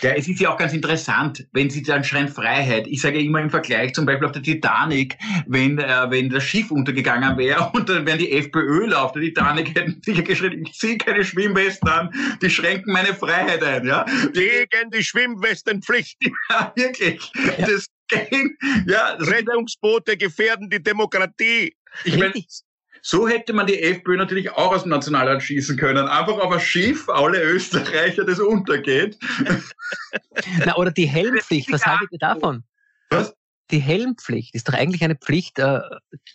[0.02, 2.86] Ja, es ist ja auch ganz interessant, wenn Sie dann schreien Freiheit.
[2.88, 6.44] Ich sage ja immer im Vergleich zum Beispiel auf der Titanic, wenn, äh, wenn das
[6.44, 10.74] Schiff untergegangen wäre und dann wären die FPÖler auf der Titanic hätten sicher geschrien, ich
[10.74, 12.10] ziehe keine Schwimmwesten an,
[12.42, 13.88] die schränken meine Freiheit ein.
[13.88, 14.06] Ja?
[14.34, 16.18] Gegen die Schwimmwestenpflicht.
[16.50, 17.32] Ja, wirklich.
[17.58, 17.66] Ja.
[17.66, 17.88] Das
[18.88, 21.76] ja, Rettungsboote gefährden die Demokratie.
[22.04, 22.34] Ich meine,
[23.02, 26.08] so hätte man die FPÖ natürlich auch aus dem Nationalrat schießen können.
[26.08, 29.20] Einfach auf ein Schiff, alle Österreicher, das untergeht.
[30.66, 32.64] Na, oder die Helmpflicht, was haltet ihr davon?
[33.12, 33.36] Was?
[33.72, 35.82] Die Helmpflicht ist doch eigentlich eine Pflicht, äh,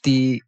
[0.04, 0.44] die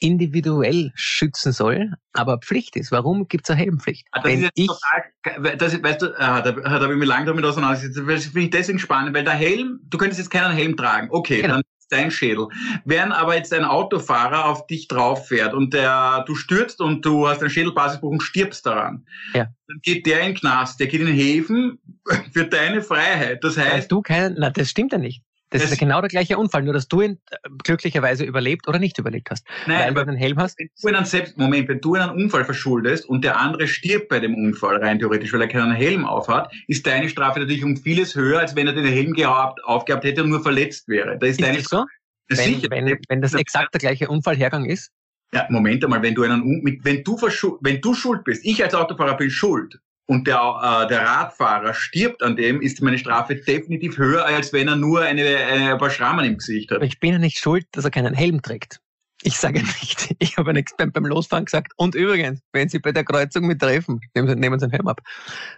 [0.00, 2.92] individuell schützen soll, aber Pflicht ist.
[2.92, 4.06] Warum gibt es eine Helmpflicht?
[4.12, 7.08] Ah, das Wenn ist ich total, das, weißt du, ah, da, da habe ich mich
[7.08, 7.96] lange damit auseinandergesetzt.
[7.96, 11.08] Das finde ich deswegen spannend, weil der Helm, du könntest jetzt keinen Helm tragen.
[11.10, 11.54] Okay, genau.
[11.54, 12.48] dann ist dein Schädel.
[12.84, 17.28] Während aber jetzt ein Autofahrer auf dich drauf fährt und der, du stürzt und du
[17.28, 19.44] hast einen Schädelbasisbruch und stirbst daran, ja.
[19.68, 21.78] dann geht der in den Knast, der geht in den Häfen
[22.32, 23.44] für deine Freiheit.
[23.44, 25.22] Das heißt, Weil du keinen, na, das stimmt ja nicht.
[25.56, 28.78] Das, das ist genau der gleiche Unfall, nur dass du ihn äh, glücklicherweise überlebt oder
[28.78, 29.46] nicht überlebt hast.
[29.66, 30.58] Nein, weil du einen Helm hast.
[30.58, 34.20] Wenn du einen selbst, Moment, wenn du einen Unfall verschuldest und der andere stirbt bei
[34.20, 38.14] dem Unfall rein theoretisch, weil er keinen Helm aufhat, ist deine Strafe natürlich um vieles
[38.14, 41.18] höher, als wenn er den Helm gehabt, aufgehabt hätte und nur verletzt wäre.
[41.18, 41.84] Da ist, ist deine das so?
[42.28, 42.68] Wenn, sicher.
[42.70, 44.90] Wenn, wenn das exakt der gleiche Unfallhergang ist?
[45.32, 46.42] Ja, Moment einmal, wenn du einen,
[46.82, 47.16] wenn du
[47.60, 52.22] wenn du schuld bist, ich als Autofahrer bin schuld und der, äh, der Radfahrer stirbt
[52.22, 55.90] an dem, ist meine Strafe definitiv höher, als wenn er nur eine, eine, ein paar
[55.90, 56.82] Schrammen im Gesicht hat.
[56.82, 58.80] Ich bin ja nicht schuld, dass er keinen Helm trägt.
[59.22, 60.14] Ich sage nicht.
[60.18, 61.72] Ich habe nichts beim, beim Losfahren gesagt.
[61.76, 64.88] Und übrigens, wenn Sie bei der Kreuzung mit treffen, nehmen Sie, nehmen Sie einen Helm
[64.88, 65.00] ab.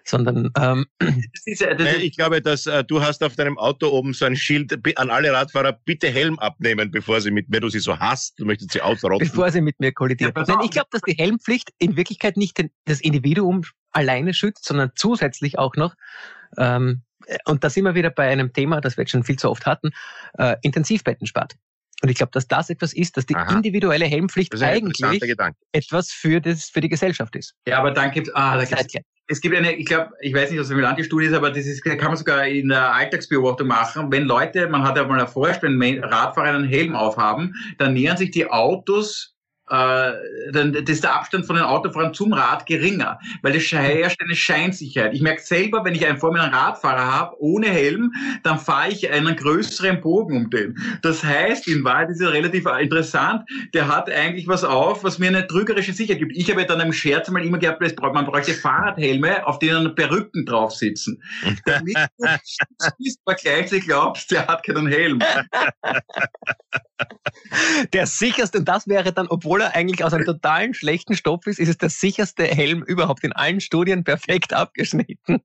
[0.05, 1.11] Sondern ähm, das
[1.45, 4.37] ist, das ist, ich glaube, dass äh, du hast auf deinem Auto oben so ein
[4.37, 8.39] Schild an alle Radfahrer, bitte Helm abnehmen, bevor sie mit, wenn du sie so hast,
[8.39, 9.27] du möchtest sie ausrotten.
[9.27, 10.33] Bevor sie mit mir kollidieren.
[10.37, 14.65] Ja, Nein, ich glaube, dass die Helmpflicht in Wirklichkeit nicht den, das Individuum alleine schützt,
[14.65, 15.95] sondern zusätzlich auch noch
[16.57, 17.03] ähm,
[17.45, 19.67] und da sind wir wieder bei einem Thema, das wir jetzt schon viel zu oft
[19.67, 19.91] hatten,
[20.39, 21.55] äh, Intensivbetten spart.
[22.01, 23.53] Und ich glaube, dass das etwas ist, dass die Aha.
[23.57, 25.21] individuelle Helmpflicht eigentlich
[25.73, 27.55] etwas für, das, für die Gesellschaft ist.
[27.67, 28.95] Ja, aber dann gibt ah, da gibt's,
[29.31, 31.67] es gibt eine, ich glaube, ich weiß nicht, was eine die Studie ist, aber das
[31.67, 34.11] ist, kann man sogar in der Alltagsbeobachtung machen.
[34.13, 38.31] Wenn Leute, man hat ja mal erforscht, wenn Radfahrer einen Helm aufhaben, dann nähern sich
[38.31, 39.35] die Autos
[39.71, 44.35] äh, dann ist der Abstand von den Autofahrern zum Rad geringer, weil es herrscht eine
[44.35, 45.15] Scheinsicherheit.
[45.15, 48.13] Ich merke selber, wenn ich einen vor mir einen Radfahrer habe, ohne Helm,
[48.43, 50.79] dann fahre ich einen größeren Bogen um den.
[51.03, 55.29] Das heißt, in Wahrheit ist ja relativ interessant, der hat eigentlich was auf, was mir
[55.29, 56.37] eine trügerische Sicherheit gibt.
[56.37, 60.47] Ich habe ja dann im Scherz mal immer gehabt, man bräuchte Fahrradhelme, auf denen Perücken
[60.47, 61.23] drauf sitzen.
[61.65, 62.27] Damit du
[63.25, 65.21] aber gleichzeitig glaubst, der hat keinen Helm.
[67.93, 71.59] Der sicherste, und das wäre dann, obwohl er eigentlich aus einem totalen schlechten Stoff ist,
[71.59, 75.41] ist es der sicherste Helm überhaupt in allen Studien perfekt abgeschnitten.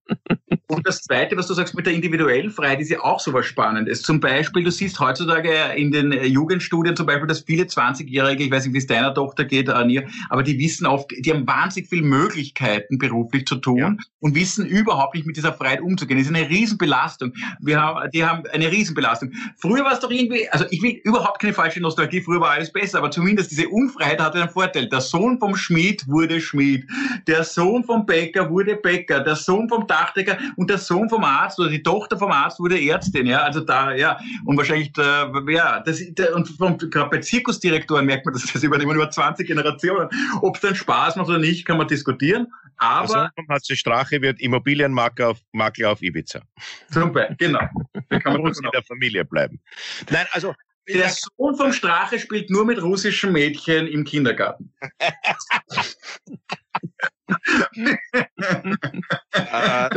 [0.68, 3.46] Und das Zweite, was du sagst mit der individuellen Freiheit, ist ja auch so was
[3.46, 4.02] Spannendes.
[4.02, 8.66] Zum Beispiel, du siehst heutzutage in den Jugendstudien zum Beispiel, dass viele 20-Jährige, ich weiß
[8.66, 12.04] nicht, wie es deiner Tochter geht, Anir, aber die wissen oft, die haben wahnsinnig viele
[12.04, 13.96] Möglichkeiten beruflich zu tun ja.
[14.20, 16.18] und wissen überhaupt nicht mit dieser Freiheit umzugehen.
[16.18, 17.34] Das ist eine Riesenbelastung.
[17.60, 19.32] Wir haben, die haben eine Riesenbelastung.
[19.58, 22.72] Früher war es doch irgendwie, also ich will überhaupt keine falsche Nostalgie, früher war alles
[22.72, 24.88] besser, aber zumindest diese Unfreiheit hatte einen Vorteil.
[24.88, 26.88] Der Sohn vom Schmied wurde Schmied,
[27.28, 31.60] der Sohn vom Bäcker wurde Bäcker, der Sohn vom Dachdecker und der Sohn vom Arzt
[31.60, 35.80] oder die Tochter vom Arzt wurde Ärztin, ja, also da, ja, und wahrscheinlich, der, ja,
[35.80, 36.58] das, der, und
[36.92, 40.10] gerade bei Zirkusdirektoren merkt man das, das über, über 20 Generationen.
[40.42, 42.48] Ob es dann Spaß macht oder nicht, kann man diskutieren,
[42.78, 43.32] aber...
[43.48, 46.42] Also, sich Strache wird Immobilienmakler auf, Makler auf Ibiza.
[46.92, 47.68] Zum Beispiel, genau.
[48.10, 49.60] Da kann man in der Familie bleiben.
[50.10, 50.54] Nein, also
[50.88, 54.74] der Sohn vom Strache spielt nur mit russischen Mädchen im Kindergarten.
[59.32, 59.90] äh,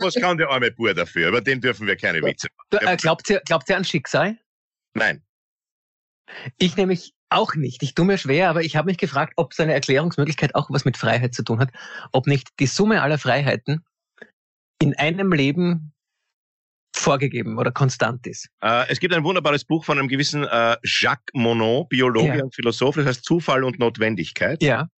[0.00, 1.28] was kann der arme Bur dafür?
[1.28, 2.86] Über den dürfen wir keine Witze machen.
[2.86, 4.38] Äh, glaubt, ihr, glaubt ihr an Schicksal?
[4.94, 5.22] Nein.
[6.58, 7.82] Ich nämlich auch nicht.
[7.82, 10.96] Ich tue mir schwer, aber ich habe mich gefragt, ob seine Erklärungsmöglichkeit auch was mit
[10.96, 11.70] Freiheit zu tun hat.
[12.12, 13.84] Ob nicht die Summe aller Freiheiten
[14.80, 15.92] in einem Leben
[16.98, 18.48] vorgegeben oder konstant ist.
[18.62, 22.44] Äh, es gibt ein wunderbares Buch von einem gewissen äh, Jacques Monod, Biologe ja.
[22.44, 24.62] und Philosoph, das heißt Zufall und Notwendigkeit.
[24.62, 24.88] Ja.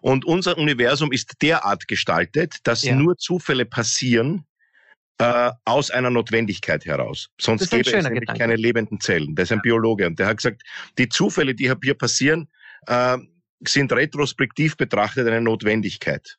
[0.00, 2.94] Und unser Universum ist derart gestaltet, dass ja.
[2.94, 4.44] nur Zufälle passieren
[5.18, 7.28] äh, aus einer Notwendigkeit heraus.
[7.40, 9.34] Sonst gäbe es nämlich keine lebenden Zellen.
[9.34, 10.62] Der ist ein Biologe und der hat gesagt,
[10.98, 12.48] die Zufälle, die hier passieren,
[12.86, 13.18] äh,
[13.66, 16.38] sind retrospektiv betrachtet eine Notwendigkeit.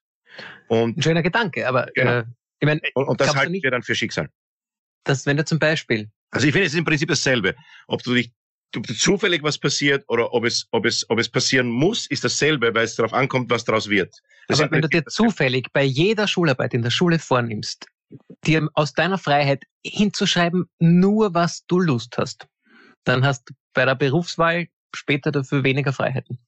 [0.68, 2.20] Und ein schöner Gedanke, aber genau.
[2.20, 2.24] äh,
[2.60, 4.30] ich meine, und, und das halten wir dann für Schicksal
[5.26, 6.10] wenn du zum Beispiel.
[6.32, 7.56] Also ich finde, es ist im Prinzip dasselbe.
[7.88, 8.32] Ob du dich
[8.76, 12.74] ob zufällig was passiert oder ob es, ob es, ob es passieren muss, ist dasselbe,
[12.74, 14.22] weil es darauf ankommt, was daraus wird.
[14.48, 17.86] Das Aber wenn du dir zufällig bei jeder Schularbeit in der Schule vornimmst,
[18.46, 22.48] dir aus deiner Freiheit hinzuschreiben, nur was du Lust hast,
[23.04, 26.40] dann hast du bei der Berufswahl später dafür weniger Freiheiten.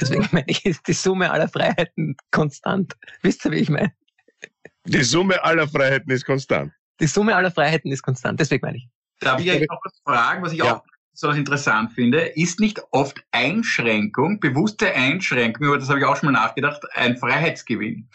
[0.00, 2.96] Deswegen meine ich, ist die Summe aller Freiheiten konstant.
[3.22, 3.92] Wisst ihr, wie ich meine?
[4.86, 6.72] Die Summe aller Freiheiten ist konstant.
[7.00, 8.38] Die Summe aller Freiheiten ist konstant.
[8.38, 8.88] Deswegen meine ich.
[9.20, 10.76] Darf ich euch noch was fragen, was ich ja.
[10.76, 10.82] auch
[11.12, 12.20] besonders interessant finde?
[12.20, 17.18] Ist nicht oft Einschränkung, bewusste Einschränkung, über das habe ich auch schon mal nachgedacht, ein
[17.18, 18.08] Freiheitsgewinn?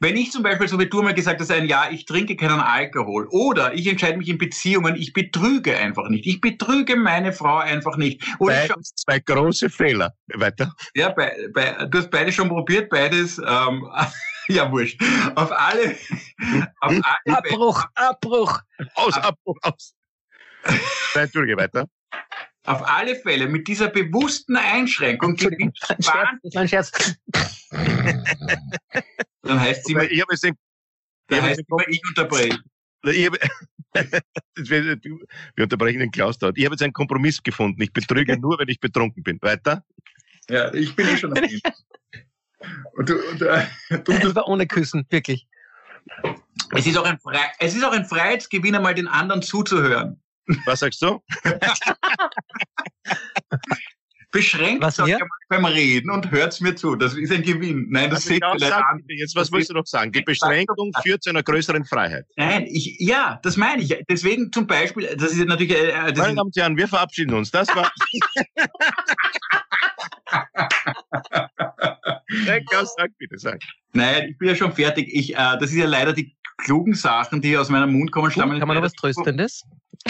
[0.00, 2.60] Wenn ich zum Beispiel, so wie du mal gesagt hast, ein Jahr, ich trinke keinen
[2.60, 6.26] Alkohol oder ich entscheide mich in Beziehungen, ich betrüge einfach nicht.
[6.26, 8.22] Ich betrüge meine Frau einfach nicht.
[8.38, 10.14] Oder beides zwei große Fehler.
[10.34, 10.72] Weiter.
[10.94, 13.38] Ja, bei, bei, du hast beide schon probiert, beides.
[13.38, 13.88] Ähm,
[14.48, 15.00] ja, wurscht.
[15.34, 15.96] Auf alle.
[16.80, 18.60] Auf alle Abbruch, Abbruch.
[18.94, 19.94] Aus, Abbruch, aus.
[21.14, 21.88] Entschuldige, weiter.
[22.66, 26.90] Auf alle Fälle mit dieser bewussten Einschränkung gewinnt Das war ein Scherz.
[29.42, 30.40] Dann heißt sie, ich habe es
[31.28, 32.58] dann heißt immer, ich unterbreche.
[33.04, 33.36] Ich hab,
[34.56, 36.58] wir unterbrechen den Klaus dort.
[36.58, 37.80] Ich habe jetzt einen Kompromiss gefunden.
[37.82, 39.38] Ich betrüge nur, wenn ich betrunken bin.
[39.42, 39.84] Weiter?
[40.48, 41.38] Ja, ich bin eh schon auf
[42.96, 45.46] und du, und, äh, du, das war ohne Küssen, wirklich.
[46.74, 50.20] Es ist, auch ein Fre es ist auch ein Freiheitsgewinn, einmal den anderen zuzuhören.
[50.66, 51.22] Was sagst du?
[54.30, 55.14] Beschränkt was euch
[55.48, 56.96] beim Reden und hört mir zu.
[56.96, 57.86] Das ist ein Gewinn.
[57.90, 59.00] Nein, das seht ihr leider an.
[59.06, 60.10] Jetzt, was willst du noch sagen?
[60.10, 62.26] Die Beschränkung führt zu einer größeren Freiheit.
[62.36, 63.96] Nein, ich, ja, das meine ich.
[64.10, 65.72] Deswegen zum Beispiel, das ist natürlich...
[65.72, 67.52] Äh, äh Meine Damen und Herren, wir verabschieden uns.
[67.52, 67.92] Das war...
[72.46, 73.60] Nein, Klaus, sag bitte, sag.
[73.92, 75.08] Nein, ich bin ja schon fertig.
[75.12, 78.58] Ich, äh, das ist ja leider die klugen Sachen, die aus meinem Mund kommen, stammen.
[78.58, 79.64] Kann man noch was Tröstendes?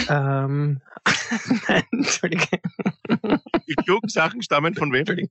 [0.09, 0.81] ähm,
[1.67, 2.59] Nein, Entschuldige.
[3.67, 5.05] Die klugen Sachen stammen von wem?
[5.07, 5.27] Ähm,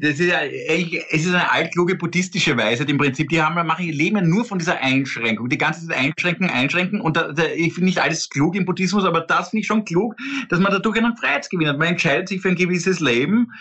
[0.00, 3.28] das ist ja, es ist eine altkluge buddhistische Weisheit im Prinzip.
[3.28, 5.48] Die haben, machen ihr Leben nur von dieser Einschränkung.
[5.48, 7.00] Die ganze Zeit einschränken, einschränken.
[7.00, 9.84] Und da, da, ich finde nicht alles klug im Buddhismus, aber das finde ich schon
[9.84, 10.14] klug,
[10.48, 11.78] dass man dadurch einen Freiheitsgewinn hat.
[11.78, 13.52] Man entscheidet sich für ein gewisses Leben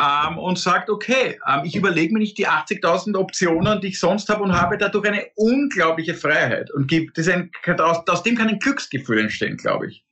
[0.00, 4.28] ähm, und sagt, okay, ähm, ich überlege mir nicht die 80.000 Optionen, die ich sonst
[4.28, 6.70] habe und habe dadurch eine unglaubliche Freiheit.
[6.72, 10.04] Und gibt, das ein, aus, aus dem kann ein Glücksgefühl entstehen, glaube ich.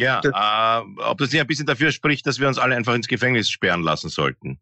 [0.00, 0.20] Ja,
[0.80, 3.50] äh, ob das nicht ein bisschen dafür spricht, dass wir uns alle einfach ins Gefängnis
[3.50, 4.60] sperren lassen sollten.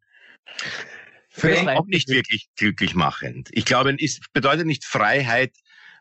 [1.29, 3.49] Vielleicht auch nicht wirklich glücklich machend.
[3.53, 5.55] Ich glaube, es bedeutet nicht Freiheit,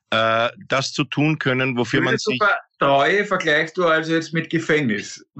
[0.10, 2.40] äh, das zu tun können, wofür man sich...
[2.80, 5.26] Treue vergleichst du also jetzt mit Gefängnis.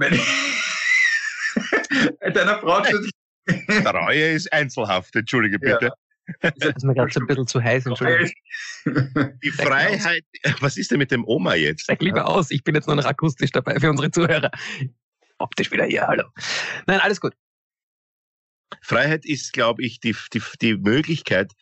[2.32, 2.82] Deiner Frau
[3.82, 5.86] Treue ist Einzelhaft, entschuldige bitte.
[5.86, 5.92] Ja.
[6.40, 8.30] Das ist mir gerade so ein bisschen zu heiß, Entschuldigung.
[9.42, 10.24] Die Freiheit,
[10.60, 11.82] was ist denn mit dem Oma jetzt?
[11.82, 14.50] Steig lieber aus, ich bin jetzt nur noch akustisch dabei für unsere Zuhörer.
[15.38, 16.24] Optisch wieder hier, hallo.
[16.86, 17.34] Nein, alles gut.
[18.82, 21.52] Freiheit ist, glaube ich, die, die, die Möglichkeit,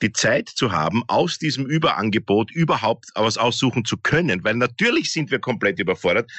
[0.00, 4.44] die Zeit zu haben, aus diesem Überangebot überhaupt was aussuchen zu können.
[4.44, 6.30] Weil natürlich sind wir komplett überfordert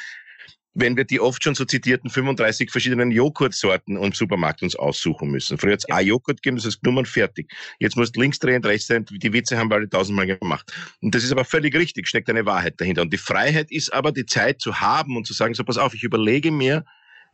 [0.74, 5.58] wenn wir die oft schon so zitierten 35 verschiedenen Joghurtsorten im Supermarkt uns aussuchen müssen.
[5.58, 5.96] Früher hat es ja.
[5.96, 7.52] A-Joghurt gegeben, das ist genommen fertig.
[7.80, 9.06] Jetzt musst du links drehen, rechts drehen.
[9.10, 10.74] Die Witze haben wir alle tausendmal gemacht.
[11.02, 13.04] Und das ist aber völlig richtig, steckt eine Wahrheit dahinter.
[13.04, 15.94] Und die Freiheit ist aber, die Zeit zu haben und zu sagen, so pass auf,
[15.94, 16.86] ich überlege mir,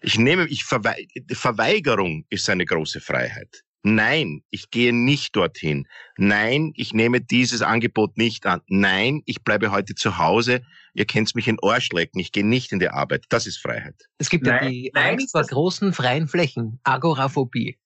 [0.01, 0.95] ich nehme, ich verwe
[1.31, 3.63] Verweigerung ist eine große Freiheit.
[3.83, 5.87] Nein, ich gehe nicht dorthin.
[6.17, 8.61] Nein, ich nehme dieses Angebot nicht an.
[8.67, 10.63] Nein, ich bleibe heute zu Hause.
[10.93, 12.19] Ihr kennt mich in Ohrschlecken.
[12.19, 13.25] Ich gehe nicht in die Arbeit.
[13.29, 13.95] Das ist Freiheit.
[14.17, 16.79] Es gibt nein, ja die nein, Angst vor großen freien Flächen.
[16.83, 17.79] Agoraphobie.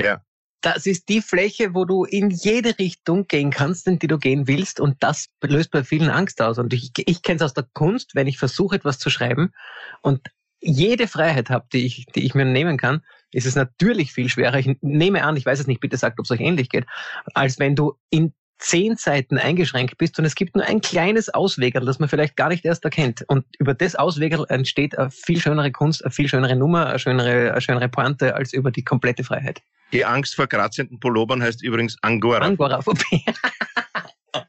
[0.00, 0.22] Ja.
[0.60, 4.48] Das ist die Fläche, wo du in jede Richtung gehen kannst, in die du gehen
[4.48, 4.80] willst.
[4.80, 6.58] Und das löst bei vielen Angst aus.
[6.58, 9.52] Und ich, ich kenne es aus der Kunst, wenn ich versuche, etwas zu schreiben
[10.02, 10.20] und
[10.60, 13.02] jede Freiheit habe, die ich, die ich mir nehmen kann,
[13.32, 14.58] ist es natürlich viel schwerer.
[14.58, 16.86] Ich nehme an, ich weiß es nicht, bitte sagt, ob es euch ähnlich geht,
[17.34, 21.84] als wenn du in zehn Seiten eingeschränkt bist und es gibt nur ein kleines Auswegerl,
[21.84, 23.24] das man vielleicht gar nicht erst erkennt.
[23.28, 27.52] Und über das Auswegerl entsteht eine viel schönere Kunst, eine viel schönere Nummer, eine schönere,
[27.52, 29.62] eine schönere Pointe als über die komplette Freiheit.
[29.92, 32.44] Die Angst vor grazenden Pullovern heißt übrigens Angora.
[32.44, 33.24] Angora-Phobie.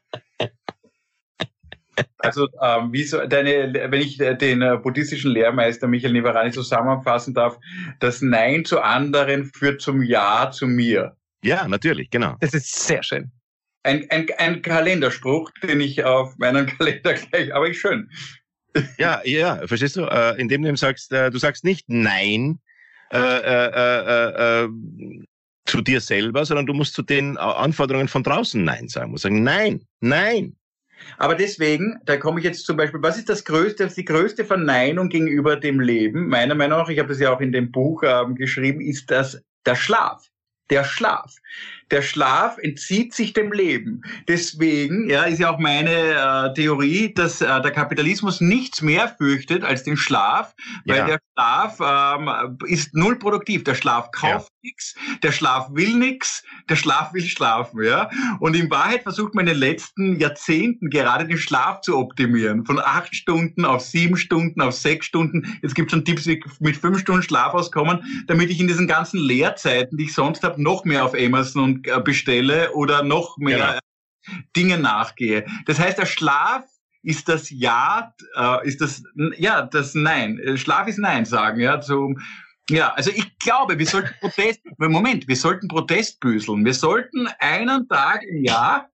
[2.18, 7.58] Also ähm, wie so deine, wenn ich den äh, buddhistischen Lehrmeister Michael Nivarani zusammenfassen darf,
[7.98, 11.16] das Nein zu anderen führt zum Ja zu mir.
[11.42, 12.36] Ja, natürlich, genau.
[12.40, 13.30] Das ist sehr schön.
[13.82, 18.10] Ein, ein, ein Kalenderspruch, den ich auf meinen Kalender gleich, aber ich schön.
[18.98, 20.02] Ja, ja, verstehst du?
[20.02, 22.60] Äh, indem du sagst, äh, du sagst nicht Nein
[23.12, 24.68] äh, äh, äh, äh,
[25.66, 29.06] zu dir selber, sondern du musst zu den Anforderungen von draußen Nein sagen.
[29.06, 30.56] Du musst sagen Nein, Nein,
[31.18, 35.08] aber deswegen, da komme ich jetzt zum Beispiel, was ist das größte, die größte Verneinung
[35.08, 36.28] gegenüber dem Leben?
[36.28, 39.42] Meiner Meinung nach, ich habe das ja auch in dem Buch ähm, geschrieben, ist das
[39.66, 40.26] der Schlaf.
[40.70, 41.34] Der Schlaf.
[41.90, 44.02] Der Schlaf entzieht sich dem Leben.
[44.28, 49.64] Deswegen ja, ist ja auch meine äh, Theorie, dass äh, der Kapitalismus nichts mehr fürchtet
[49.64, 50.54] als den Schlaf,
[50.86, 51.06] weil ja.
[51.06, 53.64] der Schlaf ähm, ist null produktiv.
[53.64, 54.58] Der Schlaf kauft ja.
[54.62, 57.82] nichts, der Schlaf will nichts, der Schlaf will schlafen.
[57.82, 58.10] Ja?
[58.38, 62.64] Und in Wahrheit versucht man in den letzten Jahrzehnten gerade den Schlaf zu optimieren.
[62.64, 65.58] Von acht Stunden auf sieben Stunden, auf sechs Stunden.
[65.62, 68.86] Jetzt gibt es schon Tipps, wie mit fünf Stunden Schlaf auskommen, damit ich in diesen
[68.86, 73.36] ganzen Leerzeiten, die ich sonst habe, noch mehr auf Amazon und äh, bestelle oder noch
[73.38, 73.80] mehr
[74.24, 74.42] genau.
[74.56, 75.46] Dinge nachgehe.
[75.66, 76.64] Das heißt, der Schlaf
[77.02, 79.02] ist das Ja, äh, ist das
[79.36, 80.38] ja das Nein.
[80.38, 82.20] Äh, Schlaf ist Nein sagen, ja zum
[82.70, 86.64] ja, also ich glaube, wir sollten Protest, Moment, wir sollten Protest büßeln.
[86.64, 88.88] Wir sollten einen Tag im Jahr.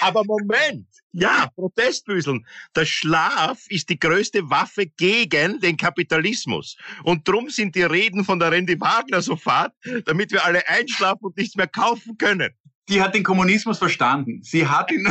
[0.00, 0.86] Aber Moment,
[1.16, 2.46] ja, Protestbüseln.
[2.74, 6.76] Der Schlaf ist die größte Waffe gegen den Kapitalismus.
[7.04, 9.72] Und drum sind die Reden von der Randy Wagner so fad,
[10.04, 12.50] damit wir alle einschlafen und nichts mehr kaufen können.
[12.90, 14.42] Die hat den Kommunismus verstanden.
[14.42, 15.10] Sie hat ihn.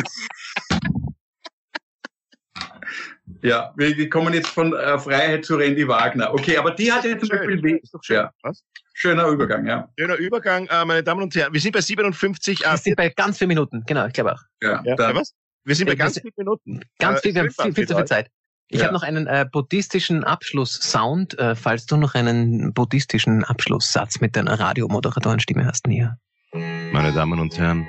[3.42, 6.32] ja, wir kommen jetzt von äh, Freiheit zu Randy Wagner.
[6.32, 7.50] Okay, aber die hat ja zum Schön.
[7.50, 7.76] Beispiel.
[7.82, 8.16] Ist doch schön.
[8.16, 8.32] Ja.
[8.42, 8.62] Was?
[8.94, 9.90] Schöner Übergang, ja.
[9.98, 11.52] Schöner Übergang, äh, meine Damen und Herren.
[11.52, 12.64] Wir sind bei 57.
[12.64, 14.42] Äh, wir sind bei ganz vier Minuten, genau, ich glaube auch.
[14.62, 14.94] Ja, ja.
[14.94, 15.34] Da, was?
[15.66, 16.80] Wir sind bei äh, ganz vier Minuten.
[17.00, 18.30] Ganz viel, wir haben viel, viel zu viel Zeit.
[18.68, 18.84] Ich ja.
[18.84, 24.58] habe noch einen äh, buddhistischen Abschlusssound, äh, falls du noch einen buddhistischen Abschlusssatz mit deiner
[24.58, 26.18] Radiomoderatorenstimme hast, Nia.
[26.52, 27.84] Meine Damen und Herren,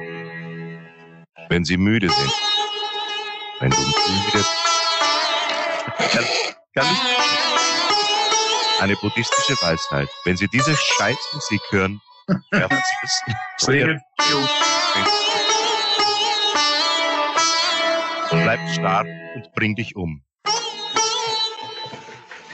[1.50, 2.34] wenn Sie müde sind,
[3.60, 4.44] wenn du müde
[6.00, 6.26] kann,
[6.74, 7.00] kann ich
[8.82, 10.10] eine buddhistische Weisheit.
[10.26, 12.02] Wenn Sie diese Scheißmusik hören,
[12.52, 13.22] werden Sie es
[18.48, 20.22] Bleib stark und bring dich um.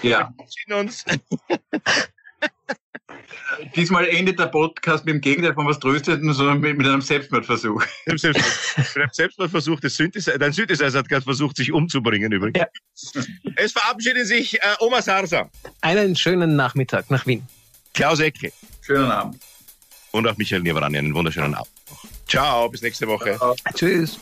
[0.02, 0.34] Ja.
[0.36, 1.06] Wir sehen uns.
[3.76, 7.86] Diesmal endet der Podcast mit dem Gegenteil von was Trösteten, sondern mit, mit einem Selbstmordversuch.
[8.08, 10.40] mit einem Selbstmordversuch des Synthesizer.
[10.40, 12.58] Dein Synthesizer hat gerade versucht, sich umzubringen übrigens.
[12.58, 12.66] Ja.
[13.58, 15.52] Es verabschiedet sich äh, Oma Sarsa.
[15.82, 17.48] Einen schönen Nachmittag nach Wien.
[17.94, 18.52] Klaus Ecke.
[18.82, 19.40] Schönen Abend.
[20.10, 20.98] Und auch Michael Niewarani.
[20.98, 21.70] Einen wunderschönen Abend.
[22.28, 23.38] Ciao, bis nächste Woche.
[23.38, 23.56] Ciao.
[23.76, 24.18] Tschüss.